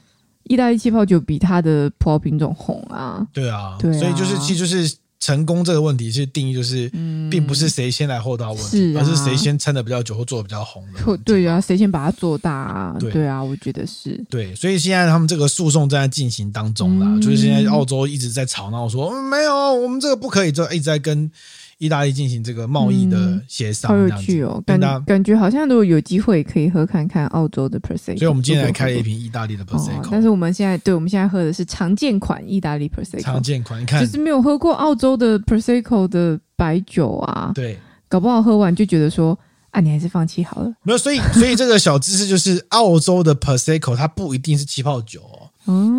[0.46, 3.28] 意大利气泡酒比它的葡萄品种红啊。
[3.34, 4.96] 对啊，对啊，所以就是其实就是。
[5.20, 6.90] 成功这个问题，其实定义就是，
[7.30, 11.18] 并不是谁先来后到问题，而是谁先撑的比较久或做的比较红的。
[11.26, 12.96] 对啊，谁先把它做大啊？
[13.00, 14.24] 对啊，我觉得是。
[14.30, 21.32] 对，所以现在他们这个诉讼正在进行当中啦，就是现在澳洲一直在吵闹说，没有，我们这个不可以，就一直在跟。
[21.78, 28.18] 意大利进行这个贸易的协商，嗯，好有趣哦，感感觉好像如果有机会可以喝看看澳洲的 Prosecco。
[28.20, 37.78] 所以我们今天来开了一瓶意大利的 Prosecco，哦，但是我们现在对我们现在喝的是常见款意大利 Prosecco，常见款，你看，就是没有喝过澳洲的 Prosecco 的白酒啊，对，
[38.10, 39.38] 搞不好喝完就觉得说，
[39.70, 40.74] 啊，你还是放弃好了。
[40.82, 45.47] 没有，所以所以这个小知识就是，澳洲的 Prosecco 它不一定是气泡酒哦。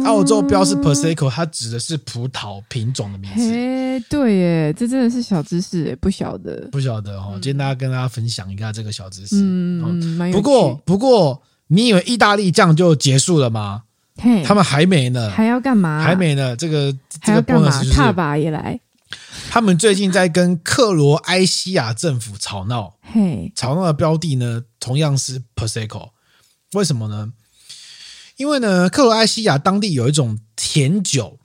[0.04, 3.52] 澳洲标是 Prosecco，它指的是葡萄品种的名字。
[3.52, 7.32] 哎，对耶，这真的是小知识耶，不晓得，不晓得哦。
[7.34, 9.36] 今天大家跟大家分享一下这个小知识。
[9.36, 13.82] 嗯，不过不过，你以为意大利这样就结束了吗？
[14.16, 16.02] 嘿，他们还没呢，还要干嘛？
[16.02, 16.92] 还没呢，这个
[17.22, 17.70] 这个干嘛？
[17.92, 18.80] 踏吧也来。
[19.50, 26.10] 他们最近在跟克罗埃西亚政府吵闹，嘿，吵闹的标的呢，同样是 Prosecco，
[26.74, 27.32] 为什么呢？
[28.38, 31.40] 因为呢，克罗埃西亚当地有一种甜酒，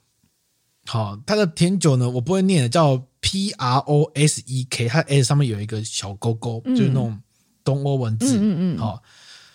[0.86, 7.18] 好，它的甜酒呢，我不会念的，叫 P R O S E K，它 S 上面有一个小勾勾，就是那种
[7.64, 9.02] 东欧文字，嗯嗯，嗯，好、哦，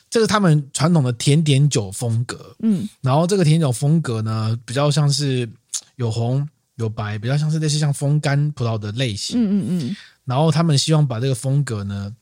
[0.10, 5.50] 这是他们传统的甜点酒风格，嗯，然后这个甜点酒风格呢，比较像是
[5.96, 12.14] 有红有白，比较像是类似像风干葡萄的类型，嗯嗯嗯，然后他们希望把这个风格呢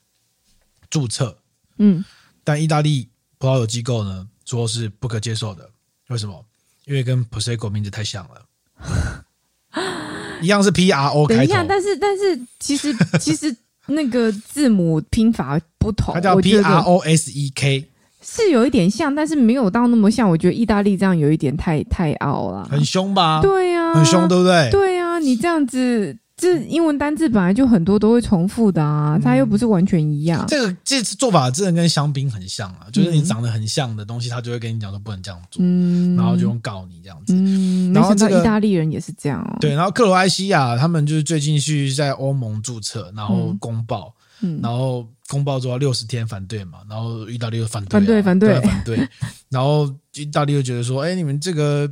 [0.91, 1.35] 注册，
[1.79, 2.05] 嗯，
[2.43, 3.09] 但意大利
[3.39, 5.69] 葡萄酒机构呢说是不可接受的，
[6.07, 6.41] 为什么？
[6.85, 8.41] 因为跟 Prosecco 名字太像了。
[10.41, 13.53] 一样是 P R O 开头，等一下，但是但是其实其实
[13.87, 17.89] 那个字母拼法不同，它叫 P R O S E K，
[18.21, 20.29] 是有一点像，但是没有到那么像。
[20.29, 23.41] 我觉得意大利这样有一点太太傲了，很凶吧？
[23.41, 24.69] 对呀、啊，很凶，对不对？
[24.71, 26.17] 对呀、啊，你这样子。
[26.37, 30.45] 这英文单字本来就很多都会重复的啊，它又不是完全一样。
[30.45, 37.33] 嗯、这个这次做法真的跟香槟很像啊，就是你长得很像的东西，他就会跟你讲说不能这样做，嗯，然后就用告你这样子。
[37.33, 39.57] 嗯，然后这个意大利人也是这样哦。
[39.59, 49.09] 对，然后克罗埃西亚他们就是最近去在欧盟注册，然后公报，嗯，然后公报之后六十天反对嘛，然后意大利又反对、啊，反对，反对，反对，
[49.49, 51.91] 然后意大利又觉得说，哎，你们这个。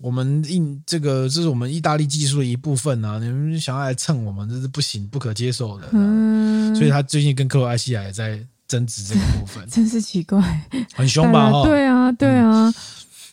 [0.00, 3.18] 我们印这个这是我们意大利技术的一部分啊！
[3.18, 5.88] 你们想要来蹭我们，这是不行、不可接受的。
[5.92, 10.40] 嗯，所以他最近跟克罗埃西亚也在争执这个部分， 真是奇怪，
[10.94, 11.50] 很凶吧？
[11.52, 12.68] 哈，对啊，对啊。
[12.68, 12.74] 嗯、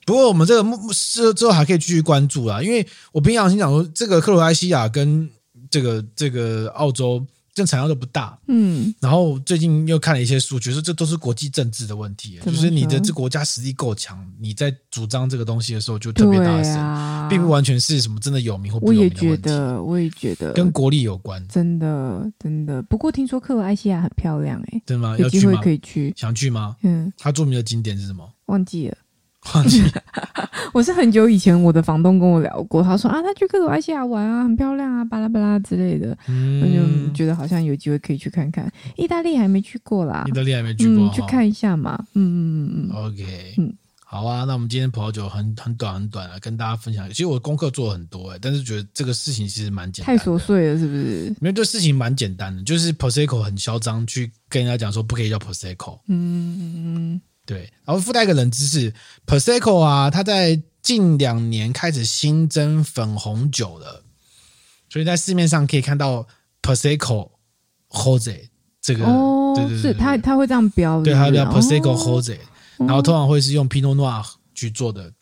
[0.06, 5.30] 不过我们这个是之后还可以继续关注啊，因为我平常心讲说，这个克罗埃西亚跟
[5.72, 7.26] 这个这个澳洲。
[7.58, 19.28] 这产量都不大，嗯，然后最近又看了一些书，觉得这都是国际政治的问题，就是你的这国家实力够强，你在主张这个东西的时候就特别大声，啊、并不完全是什么真的有名或不有名的问题。
[19.28, 22.80] 我也觉得，我也觉得跟国力有关，真的真的。
[22.84, 25.18] 不过听说克罗埃西亚很漂亮，欸，哎，真的吗？
[25.18, 26.76] 有机会可以去，想去吗？
[26.84, 28.32] 嗯，它著名的景点是什么？
[28.46, 28.96] 忘记了。
[30.74, 38.72] 我是很久以前，我的房东跟我聊过，他说啊，他去克罗埃西亚玩啊，很漂亮啊，巴拉巴拉之类的，嗯，我就觉得好像有机会可以去看看。
[38.96, 43.06] 意大利还没去过啦，意大利还没去过，嗯，去看一下嘛，嗯嗯嗯嗯。
[43.06, 43.74] OK，嗯，
[44.06, 47.08] 好啊，那我们今天葡萄酒很很短很短啊，跟大家分享。
[47.10, 51.36] 其实我功课做了很多哎、欸，但是觉得这个事情其实蛮简单，太琐碎了，是不是？
[51.40, 57.22] 没有这事情蛮简单的，就是 Prosecco 很嚣张，去跟人家讲说不可以叫 Prosecco，嗯嗯嗯。
[57.48, 58.94] 对，然后附带一个冷知识
[59.26, 64.04] ，Prosecco 啊，它在近两年开始新增粉红酒了，
[64.90, 66.28] 所以在市面上可以看到
[66.62, 67.30] Prosecco
[67.90, 68.50] Jose
[68.82, 72.38] 这个，哦、对对对，对，是它它会这样标，对，它叫 Prosecco Rosé，
[72.80, 75.14] 然后通常会是用 Pinot Noir 去做的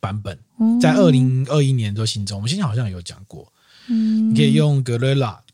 [0.00, 0.38] 版本，
[0.80, 3.52] 在二零二一年都新增，我们现在好像有讲过，
[3.88, 4.96] 嗯，你可以用格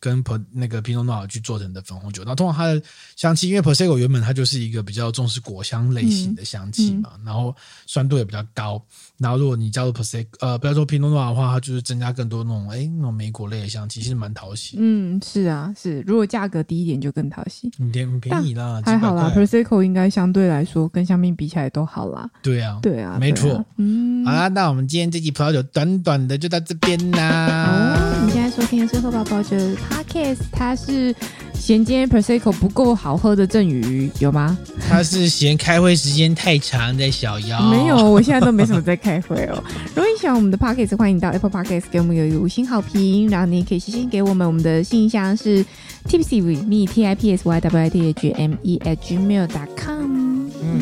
[0.01, 2.83] 跟那个 Pino Nore 去做成的粉红酒，然后通常它的
[3.17, 7.55] 香气，因为 Prosecco 原本它就是一个比较重视果香类型的香气嘛，嗯嗯、然后
[7.87, 8.83] 酸度也比较高，
[9.17, 14.77] 然后如果你加入 Prosecco，呃，不要说皮诺诺瓦的话，它就是增加更多那种哎那种莓果类的香气，其实蛮讨喜。
[14.79, 17.71] 嗯，是啊，是，如果价格低一点就更讨喜。
[17.77, 22.29] 你，便便宜啦，还好啦，Prosecco 应该相对来说跟香槟比起来都好啦。
[22.43, 23.57] 对啊，对啊，没错。
[23.57, 27.67] 啊、嗯，好啦，那我们今天这集葡萄酒短短的就到这边啦。
[27.67, 29.57] 哦，你现在收听的是喝宝宝酒
[29.91, 31.15] Podcast，它是
[31.55, 34.57] 嫌今天 Prosecco 不够好喝的郑宇有吗？
[34.89, 37.61] 他是嫌开会时间太长的小妖。
[37.71, 39.63] 没有，我现在都没什么在开会哦。
[39.95, 45.65] 如果你喜欢我们的 Podcast，欢迎到 Apple Podcast 给我们有一个五星好评，然后你也可以私信给我们，我们的信箱是
[46.09, 48.97] tipsy with me t i p s y w i t h m e at
[48.97, 50.49] gmail dot com。
[50.63, 50.81] 嗯，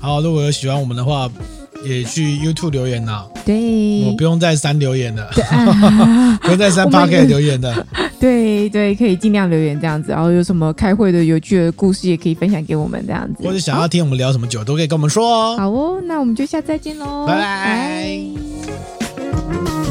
[0.00, 1.30] 好，如果有喜欢我们的话。
[1.84, 7.86] 也去 YouTube 留言呐，对，我不用再删留言了，啊、 不用再删 Podcast 留言的，
[8.20, 15.56] 对对，可以尽量留言这样子，然后有什么开会的有趣的故事也可以分享给我们这样子，或者想要听我们聊什么酒，哦、都可以跟我们说哦。
[15.58, 17.34] 好哦，那我们就下次再见喽，拜。
[17.36, 19.81] 拜。